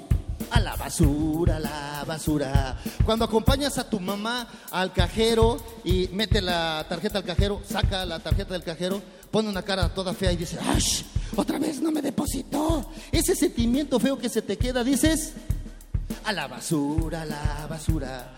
a 0.51 0.61
la 0.61 0.77
basura, 0.77 1.57
a 1.57 1.61
la 1.61 2.05
basura. 2.07 2.79
Cuando 3.05 3.25
acompañas 3.25 3.79
a 3.79 3.89
tu 3.89 3.99
mamá 3.99 4.47
al 4.70 4.93
cajero 4.93 5.57
y 5.85 6.09
mete 6.12 6.43
la 6.43 6.85
tarjeta 6.89 7.18
al 7.18 7.25
cajero, 7.25 7.62
saca 7.68 8.05
la 8.05 8.20
tarjeta 8.20 8.53
del 8.53 8.62
cajero, 8.62 9.01
pone 9.31 9.49
una 9.49 9.62
cara 9.62 9.93
toda 9.95 10.12
fea 10.12 10.33
y 10.33 10.37
dice, 10.37 10.59
¡Ash! 10.61 11.03
Otra 11.37 11.59
vez 11.59 11.81
no 11.81 11.91
me 11.91 12.03
depositó. 12.03 12.91
Ese 13.11 13.35
sentimiento 13.35 13.99
feo 13.99 14.18
que 14.18 14.29
se 14.29 14.43
te 14.43 14.57
queda, 14.57 14.85
dices, 14.85 15.33
a 16.25 16.33
la 16.33 16.47
basura, 16.47 17.22
a 17.22 17.25
la 17.25 17.66
basura. 17.68 18.31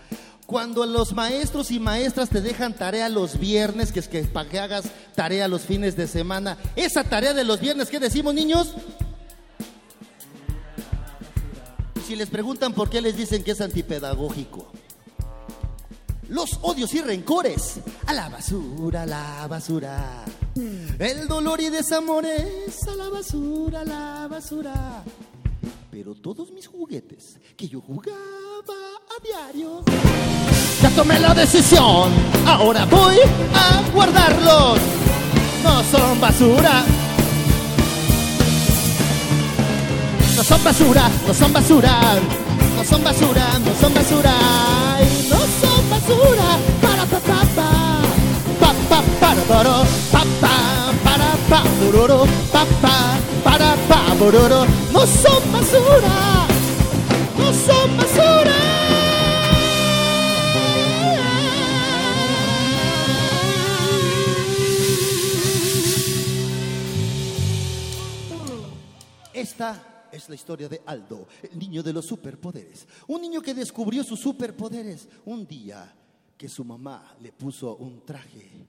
Cuando 0.47 0.85
los 0.85 1.11
maestros 1.11 1.71
y 1.71 1.79
maestras 1.79 2.29
te 2.29 2.39
dejan 2.39 2.73
tarea 2.73 3.09
los 3.09 3.37
viernes, 3.37 3.91
que 3.91 3.99
es 3.99 4.07
que 4.07 4.23
para 4.23 4.47
que 4.47 4.59
hagas 4.59 4.85
tarea 5.13 5.49
los 5.49 5.63
fines 5.63 5.97
de 5.97 6.07
semana, 6.07 6.57
esa 6.77 7.03
tarea 7.03 7.33
de 7.33 7.43
los 7.43 7.59
viernes, 7.59 7.89
¿qué 7.89 7.99
decimos 7.99 8.33
niños? 8.33 8.73
Si 12.07 12.15
les 12.15 12.29
preguntan 12.29 12.71
por 12.71 12.89
qué 12.89 13.01
les 13.01 13.17
dicen 13.17 13.43
que 13.43 13.51
es 13.51 13.59
antipedagógico. 13.59 14.71
Los 16.29 16.59
odios 16.61 16.93
y 16.93 17.01
rencores 17.01 17.81
a 18.05 18.13
la 18.13 18.29
basura, 18.29 19.01
a 19.01 19.05
la 19.05 19.47
basura. 19.47 20.23
El 20.97 21.27
dolor 21.27 21.59
y 21.59 21.69
desamores 21.69 22.87
a 22.87 22.95
la 22.95 23.09
basura, 23.09 23.81
a 23.81 23.85
la 23.85 24.27
basura. 24.29 25.03
Pero 25.97 26.13
todos 26.13 26.51
mis 26.51 26.67
juguetes 26.67 27.39
que 27.55 27.67
yo 27.67 27.81
jugaba 27.81 28.77
a 29.09 29.23
diario. 29.23 29.81
Ya 30.79 30.91
tomé 30.91 31.19
la 31.19 31.33
decisión, 31.33 32.11
ahora 32.45 32.85
voy 32.85 33.17
a 33.55 33.81
guardarlos. 33.91 34.79
No 35.63 35.83
son 35.85 36.21
basura. 36.21 36.83
No 40.35 40.43
son 40.43 40.63
basura, 40.63 41.09
no 41.25 41.33
son 41.33 41.51
basura. 41.51 41.99
No 42.75 42.83
son 42.83 43.03
basura, 43.03 43.57
no 43.57 43.73
son 43.81 43.93
basura. 43.95 44.35
No 45.31 45.39
son 45.59 45.89
basura. 45.89 46.59
Para 46.79 47.05
pa 47.07 47.19
pa 47.19 47.41
pa. 47.55 47.69
Pa 48.59 48.71
pa 48.87 49.01
para 49.19 49.41
pa 50.11 50.23
pa 50.41 50.57
para 51.03 51.35
pa 51.49 52.65
pa 52.83 53.26
para 53.47 53.75
pa 53.87 54.13
bururu. 54.19 54.61
No 54.91 55.07
son 55.07 55.41
basura. 55.53 56.47
No 57.39 57.47
son 57.65 57.97
basura. 57.97 58.57
Esta 69.33 70.09
es 70.11 70.27
la 70.29 70.35
historia 70.35 70.67
de 70.67 70.81
Aldo, 70.85 71.27
el 71.43 71.57
niño 71.57 71.81
de 71.83 71.93
los 71.93 72.05
superpoderes. 72.05 72.87
Un 73.07 73.21
niño 73.21 73.41
que 73.41 73.53
descubrió 73.53 74.03
sus 74.03 74.19
superpoderes 74.19 75.07
un 75.25 75.47
día 75.47 75.93
que 76.35 76.49
su 76.49 76.65
mamá 76.65 77.15
le 77.21 77.31
puso 77.31 77.75
un 77.77 78.03
traje 78.03 78.67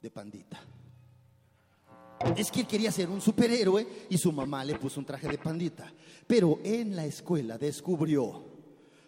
de 0.00 0.10
pandita. 0.10 0.58
Es 2.36 2.50
que 2.50 2.60
él 2.60 2.66
quería 2.66 2.90
ser 2.90 3.08
un 3.08 3.20
superhéroe 3.20 4.06
y 4.10 4.18
su 4.18 4.32
mamá 4.32 4.64
le 4.64 4.76
puso 4.76 5.00
un 5.00 5.06
traje 5.06 5.28
de 5.28 5.38
pandita. 5.38 5.92
Pero 6.26 6.58
en 6.64 6.96
la 6.96 7.04
escuela 7.04 7.58
descubrió 7.58 8.44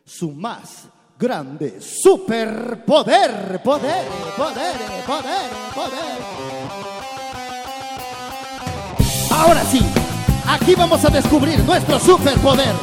su 0.05 0.31
más 0.33 0.89
grande 1.19 1.81
superpoder, 1.81 3.62
poder, 3.62 3.62
poder, 3.62 4.07
poder, 5.07 5.51
poder. 5.75 6.21
Ahora 9.31 9.64
sí, 9.64 9.81
aquí 10.47 10.75
vamos 10.75 11.05
a 11.05 11.09
descubrir 11.09 11.59
nuestro 11.61 11.99
superpoder. 11.99 12.75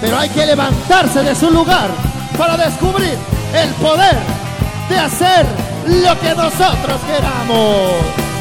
Pero 0.00 0.18
hay 0.18 0.28
que 0.30 0.46
levantarse 0.46 1.22
de 1.22 1.34
su 1.34 1.50
lugar 1.50 1.90
para 2.36 2.56
descubrir 2.56 3.16
el 3.54 3.70
poder 3.74 4.16
de 4.88 4.98
hacer 4.98 5.46
lo 5.86 6.18
que 6.20 6.34
nosotros 6.34 7.00
queramos. 7.06 8.31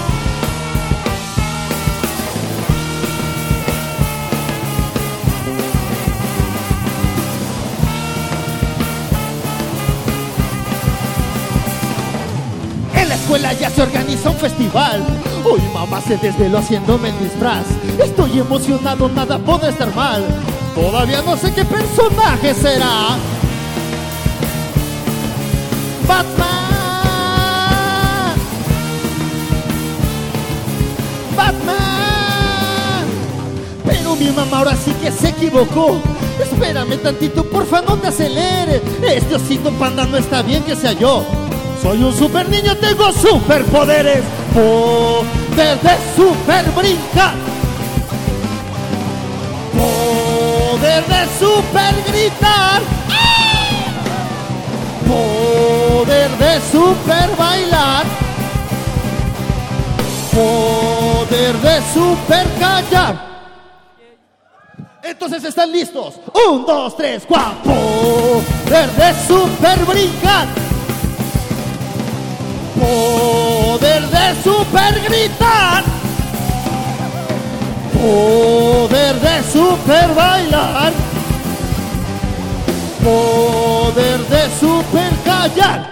Escuela 13.32 13.54
ya 13.54 13.70
se 13.70 13.82
organiza 13.82 14.30
un 14.30 14.36
festival, 14.36 15.02
Hoy 15.46 15.62
mamá 15.74 16.02
se 16.02 16.18
desveló 16.18 16.58
haciéndome 16.58 17.10
el 17.10 17.20
disfraz. 17.20 17.66
Estoy 17.98 18.40
emocionado, 18.40 19.08
nada 19.08 19.40
puede 19.40 19.70
estar 19.70 19.96
mal. 19.96 20.22
Todavía 20.76 21.22
no 21.22 21.38
sé 21.38 21.54
qué 21.54 21.64
personaje 21.64 22.54
será. 22.54 23.18
Batman. 26.06 26.56
Batman. 31.38 33.06
Pero 33.86 34.16
mi 34.18 34.30
mamá 34.32 34.58
ahora 34.58 34.76
sí 34.76 34.92
que 35.02 35.10
se 35.10 35.30
equivocó. 35.30 36.02
Espérame 36.38 36.98
tantito, 36.98 37.46
porfa, 37.46 37.82
no 37.82 37.96
te 37.96 38.08
acelere. 38.08 38.82
Este 39.02 39.36
osito 39.36 39.72
panda 39.72 40.06
no 40.06 40.18
está 40.18 40.42
bien 40.42 40.64
que 40.64 40.76
sea 40.76 40.92
yo. 40.92 41.24
Soy 41.82 42.04
un 42.04 42.16
super 42.16 42.48
niño, 42.48 42.78
tengo 42.78 43.12
superpoderes. 43.12 44.24
Poder 44.54 45.80
de 45.82 45.98
super 46.16 46.72
brincar. 46.76 47.34
Poder 49.74 51.04
de 51.08 51.28
super 51.40 51.96
gritar. 52.06 52.82
Poder 55.08 56.30
de 56.38 56.62
super 56.72 57.36
bailar. 57.36 58.06
Poder 60.32 61.58
de 61.58 61.82
super 61.94 62.48
callar. 62.60 63.32
Entonces 65.02 65.44
están 65.44 65.72
listos. 65.72 66.20
Un, 66.48 66.64
dos, 66.64 66.96
tres, 66.96 67.24
cuatro. 67.28 67.60
Poder 67.64 68.90
de 68.92 69.14
super 69.28 69.80
brincar. 69.86 70.48
Poder 72.82 74.02
de 74.10 74.44
super 74.44 74.94
gritar. 75.08 75.84
Poder 77.94 79.16
de 79.20 79.44
super 79.44 80.16
bailar. 80.16 80.92
Poder 83.04 84.20
de 84.28 84.50
super 84.60 85.12
callar. 85.24 85.92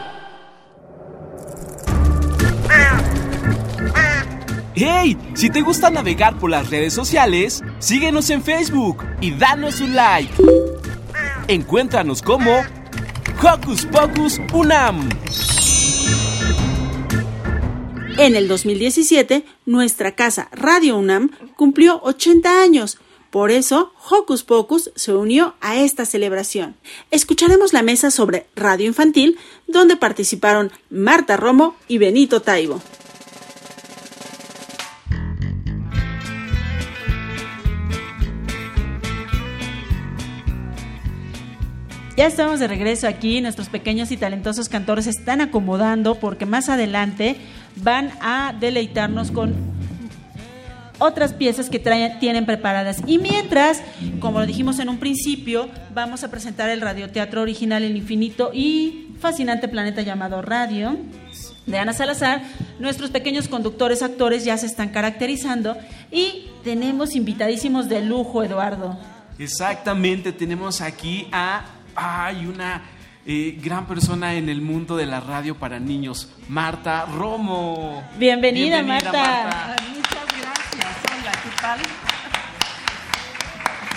¡Hey! 4.73 5.15
Si 5.35 5.51
te 5.51 5.61
gusta 5.61 5.91
navegar 5.91 6.37
por 6.39 6.49
las 6.49 6.71
redes 6.71 6.93
sociales, 6.93 7.61
síguenos 7.77 8.31
en 8.31 8.41
Facebook 8.41 9.05
y 9.21 9.31
danos 9.31 9.79
un 9.79 9.95
like. 9.95 10.33
Encuéntranos 11.47 12.23
como 12.23 12.61
Hocus 13.43 13.85
Pocus 13.85 14.41
Unam. 14.53 15.07
En 18.19 18.35
el 18.35 18.49
2017, 18.49 19.45
nuestra 19.65 20.13
casa 20.13 20.49
Radio 20.51 20.97
UNAM 20.97 21.31
cumplió 21.55 22.01
80 22.03 22.61
años. 22.61 22.97
Por 23.29 23.49
eso, 23.49 23.93
Hocus 24.09 24.43
Pocus 24.43 24.91
se 24.93 25.13
unió 25.13 25.55
a 25.61 25.77
esta 25.77 26.05
celebración. 26.05 26.75
Escucharemos 27.11 27.71
la 27.71 27.81
mesa 27.81 28.11
sobre 28.11 28.47
radio 28.57 28.87
infantil, 28.87 29.39
donde 29.67 29.95
participaron 29.95 30.69
Marta 30.89 31.37
Romo 31.37 31.77
y 31.87 31.97
Benito 31.97 32.41
Taibo. 32.41 32.81
Ya 42.19 42.27
estamos 42.27 42.59
de 42.59 42.67
regreso 42.67 43.07
aquí, 43.07 43.39
nuestros 43.39 43.69
pequeños 43.69 44.11
y 44.11 44.17
talentosos 44.17 44.67
cantores 44.67 45.05
se 45.05 45.11
están 45.11 45.39
acomodando 45.39 46.15
porque 46.15 46.45
más 46.45 46.67
adelante 46.67 47.37
van 47.81 48.11
a 48.21 48.53
deleitarnos 48.59 49.31
con 49.31 49.55
otras 50.99 51.33
piezas 51.33 51.69
que 51.69 51.79
tienen 52.19 52.45
preparadas. 52.45 53.01
Y 53.07 53.17
mientras, 53.17 53.81
como 54.19 54.39
lo 54.39 54.45
dijimos 54.45 54.79
en 54.79 54.89
un 54.89 54.97
principio, 54.97 55.69
vamos 55.93 56.23
a 56.23 56.29
presentar 56.29 56.69
el 56.69 56.81
radioteatro 56.81 57.41
original 57.41 57.83
El 57.83 57.95
Infinito 57.95 58.51
y 58.53 59.15
fascinante 59.19 59.67
planeta 59.67 60.01
llamado 60.01 60.41
Radio 60.41 60.97
de 61.65 61.77
Ana 61.77 61.93
Salazar. 61.93 62.43
Nuestros 62.79 63.11
pequeños 63.11 63.47
conductores, 63.47 64.03
actores 64.03 64.43
ya 64.43 64.57
se 64.57 64.65
están 64.65 64.89
caracterizando 64.89 65.77
y 66.11 66.47
tenemos 66.63 67.15
invitadísimos 67.15 67.87
de 67.87 68.01
lujo, 68.01 68.43
Eduardo. 68.43 68.97
Exactamente, 69.37 70.33
tenemos 70.33 70.81
aquí 70.81 71.27
a 71.31 71.63
hay 71.95 72.45
una 72.45 72.83
eh, 73.31 73.59
gran 73.61 73.85
persona 73.85 74.33
en 74.33 74.49
el 74.49 74.59
mundo 74.59 74.97
de 74.97 75.05
la 75.05 75.19
radio 75.19 75.53
para 75.53 75.79
niños, 75.79 76.29
Marta 76.47 77.05
Romo. 77.05 78.01
Bienvenida, 78.17 78.81
Marta. 78.81 79.75
Muchas 79.87 80.25
gracias. 80.41 80.97
Hola, 81.05 81.31
¿qué 81.43 81.61
tal? 81.61 81.79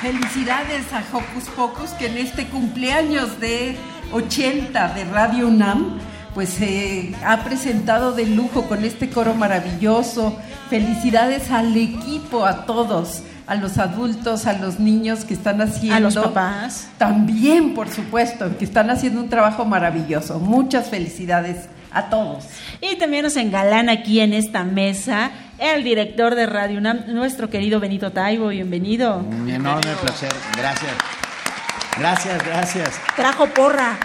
Felicidades 0.02 0.92
a 0.92 1.02
Hocus 1.10 1.48
Pocus 1.56 1.90
que 1.92 2.08
en 2.08 2.18
este 2.18 2.46
cumpleaños 2.48 3.40
de 3.40 3.78
80 4.12 4.88
de 4.92 5.04
Radio 5.04 5.48
UNAM 5.48 5.98
pues 6.34 6.50
se 6.50 7.14
ha 7.24 7.42
presentado 7.42 8.12
de 8.12 8.26
lujo 8.26 8.68
con 8.68 8.84
este 8.84 9.08
coro 9.08 9.32
maravilloso. 9.32 10.38
Felicidades 10.68 11.50
al 11.50 11.74
equipo, 11.74 12.44
a 12.44 12.66
todos 12.66 13.22
a 13.52 13.54
los 13.56 13.76
adultos, 13.76 14.46
a 14.46 14.54
los 14.54 14.80
niños 14.80 15.26
que 15.26 15.34
están 15.34 15.60
haciendo. 15.60 15.96
A 15.96 16.00
los 16.00 16.14
papás. 16.14 16.88
También, 16.96 17.74
por 17.74 17.90
supuesto, 17.90 18.56
que 18.56 18.64
están 18.64 18.88
haciendo 18.88 19.20
un 19.20 19.28
trabajo 19.28 19.66
maravilloso. 19.66 20.38
Muchas 20.38 20.88
felicidades 20.88 21.68
a 21.90 22.08
todos. 22.08 22.46
Y 22.80 22.96
también 22.96 23.24
nos 23.24 23.36
engalana 23.36 23.92
aquí 23.92 24.20
en 24.20 24.32
esta 24.32 24.64
mesa 24.64 25.32
el 25.58 25.84
director 25.84 26.34
de 26.34 26.46
Radio 26.46 26.78
UNAM, 26.78 27.04
nuestro 27.08 27.50
querido 27.50 27.78
Benito 27.78 28.10
Taibo. 28.10 28.48
Bienvenido. 28.48 29.18
Un 29.18 29.50
enorme 29.50 29.92
placer. 30.00 30.32
Gracias. 30.56 30.92
Gracias, 31.98 32.42
gracias. 32.46 32.90
Trajo 33.14 33.46
porra. 33.48 33.98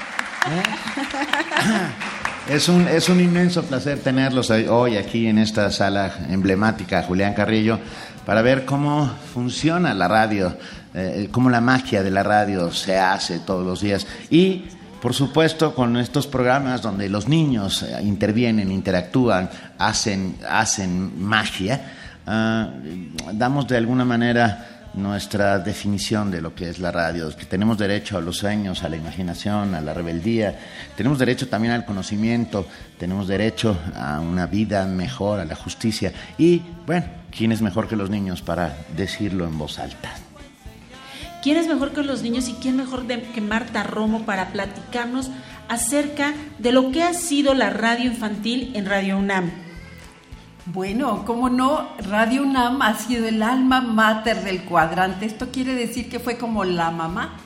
Es 2.49 2.69
un, 2.69 2.87
es 2.87 3.09
un 3.09 3.19
inmenso 3.19 3.61
placer 3.63 3.99
tenerlos 3.99 4.49
hoy 4.51 4.95
aquí 4.95 5.27
en 5.27 5.37
esta 5.37 5.69
sala 5.69 6.13
emblemática, 6.29 7.03
Julián 7.03 7.33
Carrillo, 7.33 7.77
para 8.27 8.41
ver 8.41 8.65
cómo 8.65 9.09
funciona 9.33 9.93
la 9.93 10.09
radio, 10.09 10.53
eh, 10.93 11.29
cómo 11.31 11.49
la 11.49 11.61
magia 11.61 12.03
de 12.03 12.11
la 12.11 12.23
radio 12.23 12.73
se 12.73 12.99
hace 12.99 13.39
todos 13.39 13.65
los 13.65 13.79
días. 13.79 14.05
Y, 14.29 14.65
por 15.01 15.13
supuesto, 15.13 15.73
con 15.73 15.95
estos 15.95 16.27
programas 16.27 16.81
donde 16.81 17.07
los 17.07 17.29
niños 17.29 17.83
eh, 17.83 18.01
intervienen, 18.03 18.69
interactúan, 18.69 19.49
hacen, 19.77 20.35
hacen 20.45 21.23
magia, 21.23 21.93
ah, 22.27 22.69
damos 23.31 23.65
de 23.65 23.77
alguna 23.77 24.03
manera 24.03 24.89
nuestra 24.95 25.59
definición 25.59 26.29
de 26.29 26.41
lo 26.41 26.53
que 26.53 26.69
es 26.69 26.79
la 26.79 26.91
radio, 26.91 27.29
tenemos 27.49 27.77
derecho 27.77 28.17
a 28.17 28.21
los 28.21 28.35
sueños, 28.35 28.83
a 28.83 28.89
la 28.89 28.97
imaginación, 28.97 29.73
a 29.73 29.79
la 29.79 29.93
rebeldía, 29.93 30.53
tenemos 30.97 31.17
derecho 31.17 31.47
también 31.47 31.73
al 31.73 31.85
conocimiento, 31.85 32.67
tenemos 32.99 33.29
derecho 33.29 33.77
a 33.95 34.19
una 34.19 34.47
vida 34.47 34.85
mejor, 34.85 35.39
a 35.39 35.45
la 35.45 35.55
justicia. 35.55 36.11
Y, 36.37 36.61
bueno, 36.85 37.05
¿quién 37.31 37.51
es 37.51 37.61
mejor 37.61 37.87
que 37.87 37.95
los 37.95 38.09
niños 38.09 38.41
para 38.41 38.77
decirlo 38.95 39.45
en 39.45 39.57
voz 39.57 39.79
alta? 39.79 40.11
¿Quién 41.41 41.57
es 41.57 41.67
mejor 41.67 41.91
que 41.93 42.03
los 42.03 42.23
niños 42.23 42.49
y 42.49 42.53
quién 42.53 42.75
mejor 42.75 43.05
que 43.05 43.41
Marta 43.41 43.83
Romo 43.83 44.23
para 44.23 44.49
platicarnos 44.49 45.29
acerca 45.69 46.33
de 46.59 46.71
lo 46.71 46.91
que 46.91 47.03
ha 47.03 47.13
sido 47.13 47.53
la 47.53 47.69
radio 47.69 48.05
infantil 48.05 48.71
en 48.75 48.85
Radio 48.85 49.17
UNAM? 49.17 49.51
Bueno, 50.65 51.23
como 51.23 51.49
no, 51.49 51.87
Radio 51.99 52.43
UNAM 52.43 52.81
ha 52.81 52.95
sido 52.95 53.25
el 53.25 53.41
alma 53.41 53.79
mater 53.79 54.43
del 54.43 54.63
cuadrante. 54.63 55.25
Esto 55.25 55.49
quiere 55.49 55.73
decir 55.75 56.09
que 56.09 56.19
fue 56.19 56.37
como 56.37 56.65
la 56.65 56.91
mamá. 56.91 57.37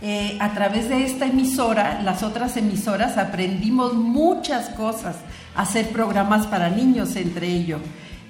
Eh, 0.00 0.38
a 0.40 0.54
través 0.54 0.88
de 0.88 1.04
esta 1.04 1.26
emisora, 1.26 2.00
las 2.02 2.22
otras 2.22 2.56
emisoras, 2.56 3.18
aprendimos 3.18 3.94
muchas 3.94 4.70
cosas, 4.70 5.16
hacer 5.54 5.90
programas 5.90 6.46
para 6.46 6.70
niños 6.70 7.16
entre 7.16 7.48
ellos, 7.48 7.80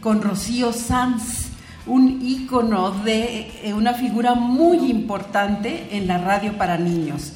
con 0.05 0.21
Rocío 0.21 0.75
Sanz, 0.75 1.47
un 1.87 2.21
ícono 2.23 2.91
de 2.91 3.51
eh, 3.65 3.73
una 3.73 3.95
figura 3.95 4.35
muy 4.35 4.91
importante 4.91 5.89
en 5.93 6.07
la 6.07 6.19
radio 6.19 6.59
para 6.59 6.77
niños. 6.77 7.33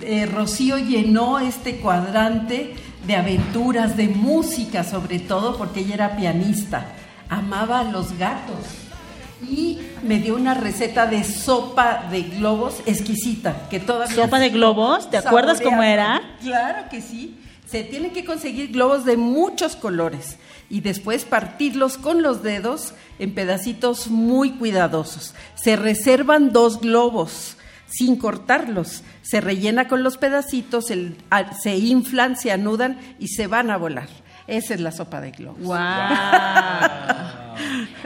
Eh, 0.00 0.26
Rocío 0.26 0.78
llenó 0.78 1.40
este 1.40 1.78
cuadrante 1.78 2.76
de 3.08 3.16
aventuras, 3.16 3.96
de 3.96 4.06
música 4.06 4.84
sobre 4.84 5.18
todo, 5.18 5.58
porque 5.58 5.80
ella 5.80 5.94
era 5.94 6.16
pianista, 6.16 6.86
amaba 7.28 7.80
a 7.80 7.84
los 7.90 8.16
gatos 8.16 8.60
y 9.42 9.80
me 10.04 10.20
dio 10.20 10.36
una 10.36 10.54
receta 10.54 11.06
de 11.06 11.24
sopa 11.24 12.04
de 12.08 12.22
globos 12.22 12.82
exquisita, 12.86 13.68
que 13.68 13.80
todavía... 13.80 14.14
¿Sopa 14.14 14.38
de 14.38 14.50
globos? 14.50 15.10
¿Te 15.10 15.16
acuerdas 15.16 15.60
cómo 15.60 15.82
era? 15.82 16.22
Claro 16.40 16.88
que 16.88 17.00
sí. 17.00 17.36
Se 17.66 17.82
tienen 17.82 18.12
que 18.12 18.24
conseguir 18.24 18.70
globos 18.70 19.04
de 19.04 19.16
muchos 19.16 19.74
colores 19.74 20.36
y 20.72 20.80
después 20.80 21.26
partirlos 21.26 21.98
con 21.98 22.22
los 22.22 22.42
dedos 22.42 22.94
en 23.18 23.34
pedacitos 23.34 24.08
muy 24.08 24.52
cuidadosos. 24.52 25.34
Se 25.54 25.76
reservan 25.76 26.50
dos 26.50 26.80
globos 26.80 27.58
sin 27.86 28.16
cortarlos. 28.16 29.02
Se 29.20 29.42
rellena 29.42 29.86
con 29.86 30.02
los 30.02 30.16
pedacitos, 30.16 30.86
se 30.86 31.76
inflan, 31.76 32.36
se 32.38 32.52
anudan 32.52 32.98
y 33.18 33.28
se 33.28 33.48
van 33.48 33.70
a 33.70 33.76
volar. 33.76 34.08
Esa 34.46 34.74
es 34.74 34.80
la 34.80 34.92
sopa 34.92 35.20
de 35.20 35.30
globos. 35.30 35.62
¡Wow! 35.62 35.76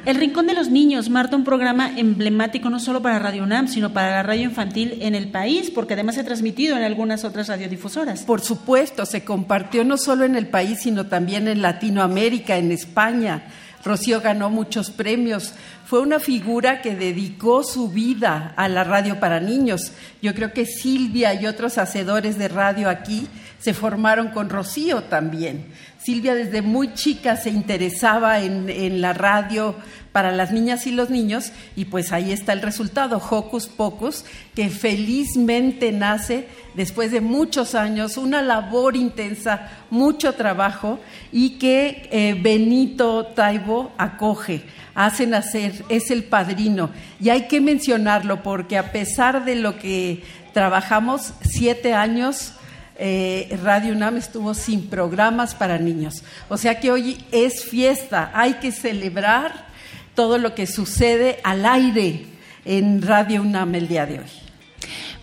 El 0.05 0.17
Rincón 0.17 0.47
de 0.47 0.55
los 0.55 0.69
Niños, 0.69 1.09
Marta, 1.09 1.37
un 1.37 1.45
programa 1.45 1.99
emblemático 1.99 2.71
no 2.71 2.79
solo 2.79 3.03
para 3.03 3.19
Radio 3.19 3.43
UNAM, 3.43 3.67
sino 3.67 3.93
para 3.93 4.11
la 4.11 4.23
radio 4.23 4.45
infantil 4.45 4.99
en 5.01 5.15
el 5.15 5.31
país, 5.31 5.71
porque 5.71 5.95
además 5.95 6.15
se 6.15 6.21
ha 6.21 6.25
transmitido 6.25 6.77
en 6.77 6.85
algunas 6.85 7.25
otras 7.25 7.49
radiodifusoras. 7.49 8.23
Por 8.23 8.41
supuesto, 8.41 9.05
se 9.05 9.25
compartió 9.25 9.85
no 9.85 9.97
solo 9.97 10.25
en 10.25 10.37
el 10.37 10.47
país, 10.47 10.81
sino 10.81 11.07
también 11.07 11.49
en 11.49 11.63
Latinoamérica, 11.63 12.57
en 12.57 12.71
España. 12.71 13.43
Rocío 13.85 14.21
ganó 14.21 14.51
muchos 14.51 14.91
premios. 14.91 15.55
Fue 15.85 16.01
una 16.01 16.19
figura 16.19 16.83
que 16.83 16.97
dedicó 16.97 17.63
su 17.63 17.89
vida 17.89 18.53
a 18.57 18.69
la 18.69 18.85
radio 18.85 19.21
para 19.21 19.41
niños. 19.41 19.93
Yo 20.21 20.35
creo 20.35 20.53
que 20.53 20.67
Silvia 20.67 21.35
y 21.35 21.47
otros 21.47 21.79
hacedores 21.79 22.39
de 22.39 22.49
radio 22.49 22.89
aquí 22.89 23.29
se 23.67 23.75
formaron 23.75 24.29
con 24.29 24.49
Rocío 24.49 25.03
también. 25.03 25.67
Silvia 25.99 26.37
desde 26.37 26.63
muy 26.63 26.95
chica 26.95 27.37
se 27.37 27.51
interesaba 27.51 28.39
en, 28.39 28.71
en, 28.71 29.01
la 29.01 29.13
radio 29.13 29.75
para 30.13 30.31
las 30.31 30.53
niñas 30.53 30.87
y 30.87 30.93
los 30.93 31.11
niños 31.11 31.51
y 31.75 31.87
pues 31.87 32.13
ahí 32.13 32.31
está 32.31 32.53
el 32.53 32.63
resultado, 32.63 33.17
Hocus 33.19 33.67
Pocus, 33.67 34.25
que 34.55 34.69
felizmente 34.69 35.91
nace 35.91 36.47
después 36.77 37.11
de 37.11 37.21
muchos 37.21 37.75
años, 37.75 38.19
una 38.19 38.41
labor 38.41 38.95
intensa, 38.95 39.69
mucho 39.91 40.35
trabajo 40.35 41.01
y 41.33 41.59
que 41.59 42.09
eh, 42.13 42.39
Benito 42.41 43.27
Taibo 43.35 43.91
acoge, 43.99 44.63
hace 44.95 45.27
nacer, 45.27 45.85
es 45.89 46.13
el 46.13 46.23
padrino. 46.23 46.91
Y 47.19 47.31
hay 47.31 47.49
que 47.49 47.61
mencionarlo 47.61 48.45
porque 48.45 48.79
a 48.79 48.93
pesar 48.93 49.45
de 49.45 49.57
lo 49.57 49.77
que 49.77 50.23
trabajamos 50.53 51.33
siete 51.41 51.95
años, 51.95 52.53
eh, 52.99 53.59
Radio 53.63 53.93
UNAM 53.93 54.17
estuvo 54.17 54.55
sin 54.55 54.87
programas 54.87 55.55
para 55.55 55.79
niños. 55.79 56.23
O 56.49 56.57
sea 56.57 56.81
que 56.81 56.91
hoy 56.91 57.19
es 57.31 57.65
fiesta, 57.65 58.31
hay 58.35 58.55
que 58.55 58.73
celebrar 58.73 59.67
todo 60.15 60.39
lo 60.39 60.55
que 60.55 60.67
sucede 60.67 61.39
al 61.45 61.67
aire 61.67 62.25
en 62.65 63.03
Radio 63.03 63.43
UNAM 63.43 63.75
el 63.75 63.89
día 63.89 64.07
de 64.07 64.21
hoy. 64.21 64.27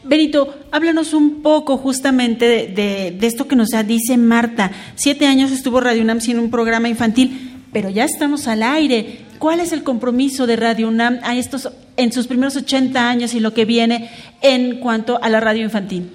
Benito, 0.03 0.53
háblanos 0.71 1.13
un 1.13 1.41
poco 1.41 1.77
justamente 1.77 2.45
de, 2.45 3.15
de, 3.17 3.27
esto 3.27 3.47
que 3.47 3.55
nos 3.55 3.69
dice 3.87 4.17
Marta. 4.17 4.71
Siete 4.95 5.25
años 5.25 5.51
estuvo 5.51 5.79
Radio 5.79 6.03
UNAM 6.03 6.19
sin 6.19 6.39
un 6.39 6.51
programa 6.51 6.89
infantil, 6.89 7.63
pero 7.71 7.89
ya 7.89 8.03
estamos 8.03 8.47
al 8.47 8.63
aire. 8.63 9.19
¿Cuál 9.39 9.61
es 9.61 9.71
el 9.71 9.83
compromiso 9.83 10.45
de 10.45 10.57
Radio 10.57 10.89
UNAM 10.89 11.19
a 11.23 11.35
estos, 11.35 11.69
en 11.97 12.11
sus 12.11 12.27
primeros 12.27 12.55
80 12.55 13.09
años 13.09 13.33
y 13.33 13.39
lo 13.39 13.53
que 13.53 13.65
viene 13.65 14.09
en 14.41 14.79
cuanto 14.79 15.21
a 15.23 15.29
la 15.29 15.39
radio 15.39 15.63
infantil? 15.63 16.11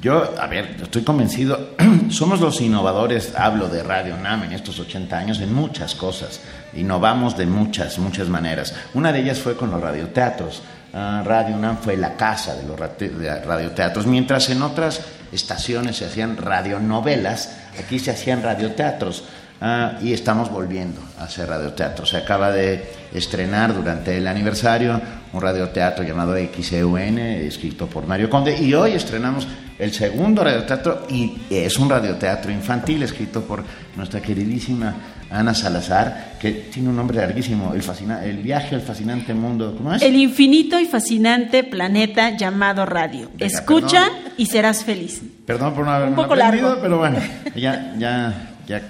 Yo, 0.00 0.32
a 0.40 0.46
ver, 0.46 0.76
estoy 0.80 1.02
convencido, 1.02 1.70
somos 2.10 2.40
los 2.40 2.60
innovadores, 2.60 3.34
hablo 3.36 3.68
de 3.68 3.82
Radio 3.82 4.14
UNAM 4.14 4.44
en 4.44 4.52
estos 4.52 4.78
80 4.78 5.18
años, 5.18 5.40
en 5.40 5.52
muchas 5.52 5.96
cosas. 5.96 6.40
Innovamos 6.74 7.36
de 7.36 7.46
muchas, 7.46 7.98
muchas 7.98 8.28
maneras. 8.28 8.74
Una 8.94 9.10
de 9.10 9.20
ellas 9.20 9.40
fue 9.40 9.56
con 9.56 9.72
los 9.72 9.80
radioteatros. 9.80 10.62
Uh, 10.92 11.24
Radio 11.24 11.56
UNAM 11.56 11.78
fue 11.78 11.96
la 11.96 12.16
casa 12.16 12.54
de 12.54 12.62
los 12.64 12.78
radioteatros, 12.78 14.06
mientras 14.06 14.48
en 14.50 14.62
otras 14.62 15.00
estaciones 15.32 15.96
se 15.96 16.04
hacían 16.04 16.36
radionovelas, 16.36 17.56
aquí 17.78 17.98
se 17.98 18.12
hacían 18.12 18.42
radioteatros. 18.42 19.24
Uh, 19.60 20.00
y 20.04 20.12
estamos 20.12 20.52
volviendo 20.52 21.00
a 21.18 21.24
hacer 21.24 21.48
radioteatro. 21.48 22.06
Se 22.06 22.18
acaba 22.18 22.52
de 22.52 22.92
estrenar 23.12 23.74
durante 23.74 24.16
el 24.16 24.28
aniversario 24.28 25.00
un 25.32 25.40
radioteatro 25.40 26.04
llamado 26.04 26.36
XEUN, 26.36 27.18
escrito 27.18 27.88
por 27.88 28.06
Mario 28.06 28.30
Conde, 28.30 28.56
y 28.56 28.72
hoy 28.74 28.92
estrenamos 28.92 29.48
el 29.78 29.92
segundo 29.92 30.42
radioteatro 30.42 31.06
y 31.08 31.34
es 31.50 31.78
un 31.78 31.88
radioteatro 31.88 32.50
infantil 32.50 33.02
escrito 33.02 33.42
por 33.42 33.62
nuestra 33.96 34.20
queridísima 34.20 34.94
Ana 35.30 35.54
Salazar, 35.54 36.36
que 36.40 36.52
tiene 36.52 36.88
un 36.88 36.96
nombre 36.96 37.18
larguísimo, 37.18 37.74
el, 37.74 37.82
fascina 37.82 38.24
el 38.24 38.38
viaje 38.38 38.74
al 38.74 38.80
fascinante 38.80 39.34
mundo, 39.34 39.74
¿cómo 39.76 39.94
es? 39.94 40.02
El 40.02 40.16
infinito 40.16 40.80
y 40.80 40.86
fascinante 40.86 41.64
planeta 41.64 42.36
llamado 42.36 42.86
radio. 42.86 43.28
Venga, 43.34 43.46
Escucha 43.46 44.04
perdón. 44.04 44.32
y 44.38 44.46
serás 44.46 44.84
feliz. 44.84 45.20
Perdón 45.46 45.74
por 45.74 45.84
no 45.84 45.90
haberme 45.92 46.10
un 46.10 46.16
poco 46.16 46.34
aprendido, 46.34 46.68
largo. 46.68 46.82
pero 46.82 46.98
bueno, 46.98 47.18
ya, 47.54 47.94
ya, 47.98 48.52
ya 48.66 48.82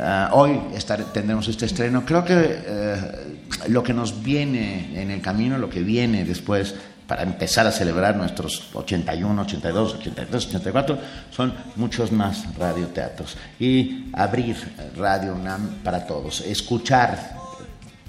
Uh, 0.00 0.32
hoy 0.32 0.60
estar, 0.76 1.02
tendremos 1.12 1.48
este 1.48 1.66
estreno. 1.66 2.04
Creo 2.06 2.24
que 2.24 2.34
uh, 2.36 3.68
lo 3.72 3.82
que 3.82 3.92
nos 3.92 4.22
viene 4.22 4.90
en 4.94 5.10
el 5.10 5.20
camino, 5.20 5.58
lo 5.58 5.68
que 5.68 5.80
viene 5.80 6.24
después 6.24 6.76
para 7.08 7.22
empezar 7.22 7.66
a 7.66 7.72
celebrar 7.72 8.14
nuestros 8.16 8.68
81, 8.74 9.42
82, 9.42 9.94
83, 9.94 10.46
84, 10.46 10.98
son 11.30 11.54
muchos 11.76 12.12
más 12.12 12.54
radioteatros. 12.54 13.36
Y 13.58 14.10
abrir 14.12 14.56
Radio 14.94 15.34
para 15.82 16.06
todos, 16.06 16.42
escuchar 16.42 17.38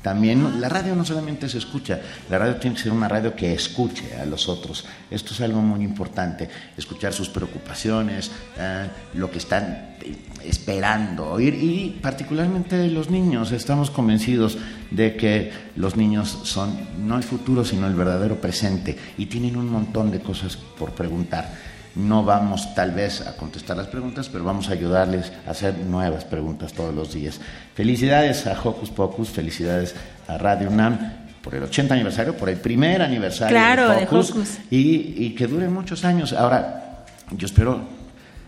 también 0.01 0.61
la 0.61 0.69
radio 0.69 0.95
no 0.95 1.03
solamente 1.03 1.49
se 1.49 1.57
escucha, 1.57 1.99
la 2.29 2.37
radio 2.37 2.55
tiene 2.55 2.75
que 2.75 2.83
ser 2.83 2.91
una 2.91 3.07
radio 3.07 3.35
que 3.35 3.53
escuche 3.53 4.15
a 4.15 4.25
los 4.25 4.47
otros. 4.47 4.85
Esto 5.09 5.33
es 5.33 5.41
algo 5.41 5.61
muy 5.61 5.83
importante, 5.83 6.49
escuchar 6.77 7.13
sus 7.13 7.29
preocupaciones, 7.29 8.31
eh, 8.57 8.87
lo 9.13 9.29
que 9.31 9.39
están 9.39 9.97
esperando 10.45 11.29
oír 11.29 11.53
y 11.55 11.99
particularmente 12.01 12.87
los 12.87 13.09
niños. 13.09 13.51
Estamos 13.51 13.91
convencidos 13.91 14.57
de 14.91 15.15
que 15.15 15.51
los 15.75 15.95
niños 15.95 16.39
son 16.43 16.77
no 17.05 17.17
el 17.17 17.23
futuro, 17.23 17.65
sino 17.65 17.87
el 17.87 17.95
verdadero 17.95 18.39
presente 18.39 18.97
y 19.17 19.25
tienen 19.27 19.55
un 19.57 19.69
montón 19.69 20.11
de 20.11 20.19
cosas 20.19 20.57
por 20.57 20.91
preguntar. 20.91 21.53
No 21.95 22.23
vamos 22.23 22.75
tal 22.75 22.91
vez 22.91 23.21
a 23.21 23.35
contestar 23.35 23.75
las 23.75 23.87
preguntas, 23.87 24.29
pero 24.29 24.43
vamos 24.43 24.69
a 24.69 24.73
ayudarles 24.73 25.31
a 25.47 25.51
hacer 25.51 25.77
nuevas 25.79 26.23
preguntas 26.23 26.73
todos 26.73 26.93
los 26.93 27.13
días. 27.13 27.41
Felicidades 27.75 28.45
a 28.47 28.59
Hocus 28.61 28.91
Pocus, 28.91 29.29
felicidades 29.29 29.95
a 30.27 30.37
Radio 30.37 30.69
UNAM 30.69 30.97
por 31.41 31.55
el 31.55 31.63
80 31.63 31.93
aniversario, 31.93 32.37
por 32.37 32.49
el 32.49 32.57
primer 32.57 33.01
aniversario 33.01 33.55
claro, 33.55 33.89
de 33.89 34.03
Hocus, 34.03 34.27
de 34.27 34.33
Hocus. 34.33 34.57
Y, 34.69 35.25
y, 35.25 35.35
que 35.35 35.47
dure 35.47 35.67
muchos 35.67 36.05
años. 36.05 36.31
Ahora, 36.33 37.05
yo 37.31 37.45
espero, 37.45 37.81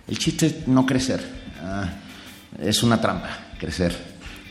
el 0.08 0.18
chiste 0.18 0.46
es 0.46 0.68
no 0.68 0.86
crecer, 0.86 1.22
ah, 1.64 1.90
es 2.60 2.84
una 2.84 3.00
trampa 3.00 3.30
crecer. 3.60 3.96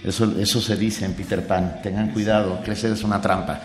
Eso, 0.03 0.33
eso 0.39 0.61
se 0.61 0.77
dice 0.77 1.05
en 1.05 1.13
Peter 1.15 1.47
Pan, 1.47 1.81
tengan 1.83 2.11
cuidado, 2.11 2.61
crecer 2.65 2.93
es 2.93 3.03
una 3.03 3.21
trampa. 3.21 3.61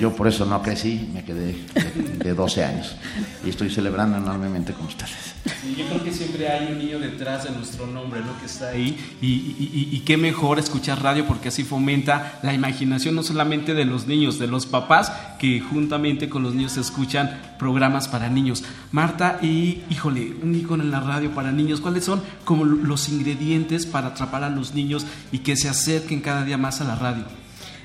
Yo 0.00 0.14
por 0.14 0.26
eso 0.26 0.44
no 0.44 0.60
crecí, 0.60 1.08
me 1.14 1.24
quedé 1.24 1.54
de, 1.74 2.24
de 2.24 2.34
12 2.34 2.64
años 2.64 2.96
y 3.44 3.50
estoy 3.50 3.70
celebrando 3.70 4.16
enormemente 4.16 4.72
con 4.72 4.86
ustedes. 4.86 5.34
Yo 5.76 5.86
creo 5.86 6.02
que 6.02 6.12
siempre 6.12 6.48
hay 6.48 6.72
un 6.72 6.78
niño 6.78 6.98
detrás 6.98 7.44
de 7.44 7.50
nuestro 7.50 7.86
nombre, 7.86 8.20
¿no? 8.20 8.38
Que 8.40 8.46
está 8.46 8.70
ahí. 8.70 8.98
Y, 9.20 9.26
y, 9.26 9.70
y, 9.72 9.96
y, 9.96 10.00
qué 10.00 10.16
mejor 10.16 10.58
escuchar 10.58 11.02
radio 11.02 11.26
porque 11.26 11.48
así 11.48 11.62
fomenta 11.62 12.40
la 12.42 12.54
imaginación 12.54 13.14
no 13.14 13.22
solamente 13.22 13.74
de 13.74 13.84
los 13.84 14.06
niños, 14.06 14.38
de 14.38 14.48
los 14.48 14.66
papás, 14.66 15.12
que 15.38 15.60
juntamente 15.60 16.28
con 16.28 16.42
los 16.42 16.54
niños 16.54 16.76
escuchan 16.76 17.40
programas 17.58 18.08
para 18.08 18.28
niños. 18.28 18.64
Marta, 18.90 19.38
y 19.40 19.82
híjole, 19.90 20.34
un 20.42 20.54
icono 20.54 20.82
en 20.82 20.90
la 20.90 21.00
radio 21.00 21.30
para 21.30 21.52
niños, 21.52 21.80
¿cuáles 21.80 22.04
son 22.04 22.22
como 22.44 22.64
los 22.64 23.08
ingredientes 23.08 23.86
para 23.86 24.08
atrapar 24.08 24.42
a 24.42 24.50
los 24.50 24.74
niños 24.74 25.06
y 25.30 25.38
que 25.38 25.56
se 25.56 25.68
acerquen 25.68 26.20
cada 26.20 26.44
día 26.44 26.58
más 26.58 26.80
a 26.80 26.84
la 26.84 26.96
radio? 26.96 27.24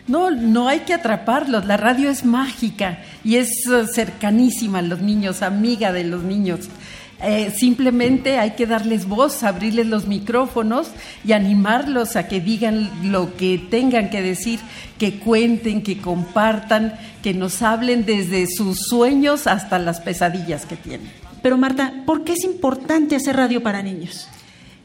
No, 0.07 0.31
no 0.31 0.67
hay 0.67 0.81
que 0.81 0.93
atraparlos. 0.93 1.65
La 1.65 1.77
radio 1.77 2.09
es 2.09 2.25
mágica 2.25 2.99
y 3.23 3.37
es 3.37 3.65
uh, 3.67 3.87
cercanísima 3.87 4.79
a 4.79 4.81
los 4.81 5.01
niños, 5.01 5.41
amiga 5.41 5.93
de 5.93 6.03
los 6.03 6.23
niños. 6.23 6.67
Eh, 7.21 7.53
simplemente 7.55 8.37
hay 8.37 8.51
que 8.51 8.65
darles 8.65 9.07
voz, 9.07 9.43
abrirles 9.43 9.87
los 9.87 10.07
micrófonos 10.07 10.89
y 11.23 11.31
animarlos 11.31 12.17
a 12.17 12.27
que 12.27 12.41
digan 12.41 13.11
lo 13.11 13.37
que 13.37 13.57
tengan 13.57 14.09
que 14.09 14.21
decir, 14.21 14.59
que 14.99 15.19
cuenten, 15.19 15.83
que 15.83 15.99
compartan, 15.99 16.95
que 17.21 17.33
nos 17.33 17.61
hablen 17.61 18.05
desde 18.05 18.45
sus 18.47 18.77
sueños 18.89 19.47
hasta 19.47 19.79
las 19.79 20.01
pesadillas 20.01 20.65
que 20.65 20.75
tienen. 20.75 21.09
Pero 21.41 21.57
Marta, 21.57 21.93
¿por 22.05 22.25
qué 22.25 22.33
es 22.33 22.43
importante 22.43 23.15
hacer 23.15 23.37
radio 23.37 23.63
para 23.63 23.81
niños? 23.81 24.27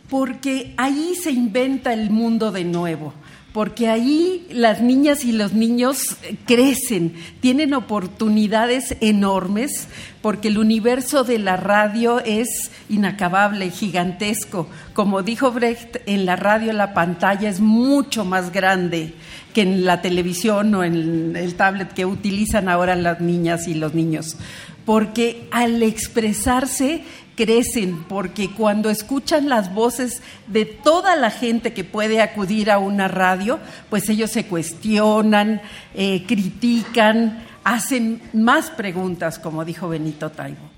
Porque 0.08 0.74
ahí 0.76 1.16
se 1.20 1.32
inventa 1.32 1.92
el 1.92 2.10
mundo 2.10 2.52
de 2.52 2.64
nuevo 2.64 3.14
porque 3.52 3.88
ahí 3.88 4.46
las 4.50 4.82
niñas 4.82 5.24
y 5.24 5.32
los 5.32 5.54
niños 5.54 6.16
crecen, 6.46 7.14
tienen 7.40 7.72
oportunidades 7.72 8.96
enormes, 9.00 9.88
porque 10.20 10.48
el 10.48 10.58
universo 10.58 11.24
de 11.24 11.38
la 11.38 11.56
radio 11.56 12.20
es 12.20 12.70
inacabable, 12.90 13.70
gigantesco. 13.70 14.68
Como 14.92 15.22
dijo 15.22 15.50
Brecht, 15.50 15.96
en 16.06 16.26
la 16.26 16.36
radio 16.36 16.72
la 16.72 16.92
pantalla 16.92 17.48
es 17.48 17.60
mucho 17.60 18.24
más 18.24 18.52
grande 18.52 19.14
que 19.54 19.62
en 19.62 19.84
la 19.86 20.02
televisión 20.02 20.74
o 20.74 20.84
en 20.84 21.34
el 21.34 21.54
tablet 21.54 21.92
que 21.94 22.04
utilizan 22.04 22.68
ahora 22.68 22.96
las 22.96 23.20
niñas 23.20 23.66
y 23.66 23.74
los 23.74 23.94
niños, 23.94 24.36
porque 24.84 25.48
al 25.50 25.82
expresarse 25.82 27.02
crecen 27.38 28.02
porque 28.08 28.50
cuando 28.50 28.90
escuchan 28.90 29.48
las 29.48 29.72
voces 29.72 30.22
de 30.48 30.64
toda 30.64 31.14
la 31.14 31.30
gente 31.30 31.72
que 31.72 31.84
puede 31.84 32.20
acudir 32.20 32.68
a 32.68 32.78
una 32.78 33.06
radio, 33.06 33.60
pues 33.88 34.08
ellos 34.08 34.32
se 34.32 34.46
cuestionan, 34.46 35.62
eh, 35.94 36.24
critican, 36.26 37.44
hacen 37.62 38.20
más 38.32 38.70
preguntas, 38.70 39.38
como 39.38 39.64
dijo 39.64 39.88
Benito 39.88 40.30
Taibo. 40.30 40.68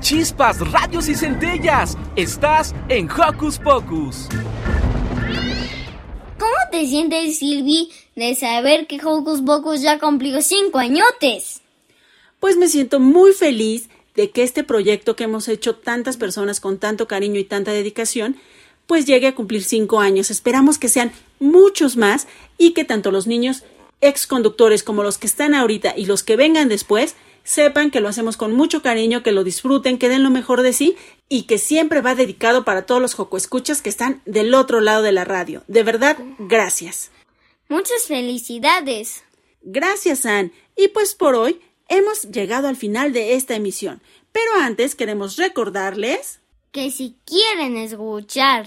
chispas, 0.00 0.58
radios 0.72 1.08
y 1.08 1.14
centellas. 1.14 1.96
Estás 2.16 2.74
en 2.88 3.08
Hocus 3.08 3.60
Pocus. 3.60 4.28
¿Cómo 6.70 6.82
te 6.82 6.88
sientes, 6.88 7.38
Silvi, 7.40 7.90
de 8.14 8.36
saber 8.36 8.86
que 8.86 9.00
Hocus 9.04 9.40
Pocus 9.40 9.82
ya 9.82 9.98
cumplió 9.98 10.40
cinco 10.40 10.78
añotes? 10.78 11.62
Pues 12.38 12.56
me 12.56 12.68
siento 12.68 13.00
muy 13.00 13.32
feliz 13.32 13.88
de 14.14 14.30
que 14.30 14.44
este 14.44 14.62
proyecto 14.62 15.16
que 15.16 15.24
hemos 15.24 15.48
hecho 15.48 15.74
tantas 15.74 16.16
personas 16.16 16.60
con 16.60 16.78
tanto 16.78 17.08
cariño 17.08 17.40
y 17.40 17.44
tanta 17.44 17.72
dedicación, 17.72 18.36
pues 18.86 19.04
llegue 19.04 19.26
a 19.26 19.34
cumplir 19.34 19.64
cinco 19.64 19.98
años. 19.98 20.30
Esperamos 20.30 20.78
que 20.78 20.88
sean 20.88 21.10
muchos 21.40 21.96
más 21.96 22.28
y 22.56 22.70
que 22.70 22.84
tanto 22.84 23.10
los 23.10 23.26
niños 23.26 23.64
ex 24.00 24.28
conductores 24.28 24.84
como 24.84 25.02
los 25.02 25.18
que 25.18 25.26
están 25.26 25.54
ahorita 25.54 25.94
y 25.96 26.06
los 26.06 26.22
que 26.22 26.36
vengan 26.36 26.68
después 26.68 27.16
sepan 27.44 27.90
que 27.90 28.00
lo 28.00 28.08
hacemos 28.08 28.36
con 28.36 28.52
mucho 28.52 28.82
cariño, 28.82 29.22
que 29.22 29.32
lo 29.32 29.44
disfruten, 29.44 29.98
que 29.98 30.08
den 30.08 30.22
lo 30.22 30.30
mejor 30.30 30.62
de 30.62 30.72
sí 30.72 30.96
y 31.28 31.42
que 31.42 31.58
siempre 31.58 32.00
va 32.00 32.14
dedicado 32.14 32.64
para 32.64 32.86
todos 32.86 33.00
los 33.00 33.14
jocoescuchas 33.14 33.82
que 33.82 33.88
están 33.88 34.22
del 34.26 34.54
otro 34.54 34.80
lado 34.80 35.02
de 35.02 35.12
la 35.12 35.24
radio. 35.24 35.62
De 35.68 35.82
verdad, 35.82 36.16
gracias. 36.38 37.10
Muchas 37.68 38.04
felicidades. 38.06 39.22
Gracias, 39.62 40.26
Ann. 40.26 40.52
Y 40.76 40.88
pues 40.88 41.14
por 41.14 41.34
hoy 41.34 41.60
hemos 41.88 42.22
llegado 42.22 42.68
al 42.68 42.76
final 42.76 43.12
de 43.12 43.34
esta 43.34 43.54
emisión. 43.54 44.02
Pero 44.32 44.54
antes 44.60 44.94
queremos 44.94 45.36
recordarles 45.36 46.40
que 46.72 46.90
si 46.90 47.16
quieren 47.24 47.76
escuchar 47.76 48.66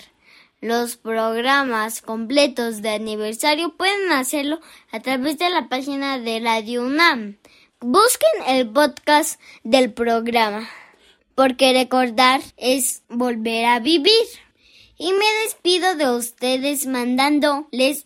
los 0.62 0.96
programas 0.96 2.02
completos 2.02 2.82
de 2.82 2.92
aniversario 2.92 3.76
pueden 3.76 4.12
hacerlo 4.14 4.60
a 4.92 5.02
través 5.02 5.38
de 5.38 5.50
la 5.50 5.68
página 5.68 6.20
de 6.20 6.40
Radio 6.40 6.84
UNAM. 6.84 7.38
Busquen 7.86 8.30
el 8.48 8.70
podcast 8.70 9.42
del 9.66 9.92
programa, 9.92 10.70
porque 11.36 11.74
recordar 11.74 12.40
es 12.56 13.04
volver 13.10 13.66
a 13.66 13.82
vivir. 13.82 14.26
Y 14.98 15.12
me 15.12 15.26
despido 15.44 15.94
de 15.96 16.10
ustedes 16.16 16.88
mandándoles 16.88 18.06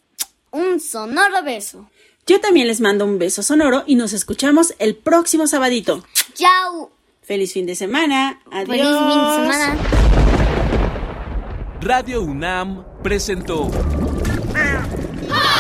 un 0.50 0.80
sonoro 0.80 1.44
beso. 1.44 1.88
Yo 2.26 2.42
también 2.42 2.66
les 2.66 2.82
mando 2.82 3.06
un 3.06 3.20
beso 3.20 3.44
sonoro 3.44 3.84
y 3.86 3.94
nos 3.94 4.14
escuchamos 4.14 4.74
el 4.80 4.96
próximo 4.96 5.46
sabadito. 5.46 6.04
¡Chao! 6.34 6.90
Feliz 7.22 7.54
fin 7.54 7.68
de 7.68 7.76
semana. 7.76 8.42
Adiós. 8.50 8.78
Feliz 8.78 8.98
fin 8.98 9.24
de 9.24 9.36
semana. 9.44 9.78
Radio 11.82 12.24
UNAM 12.24 12.84
presentó 13.04 13.70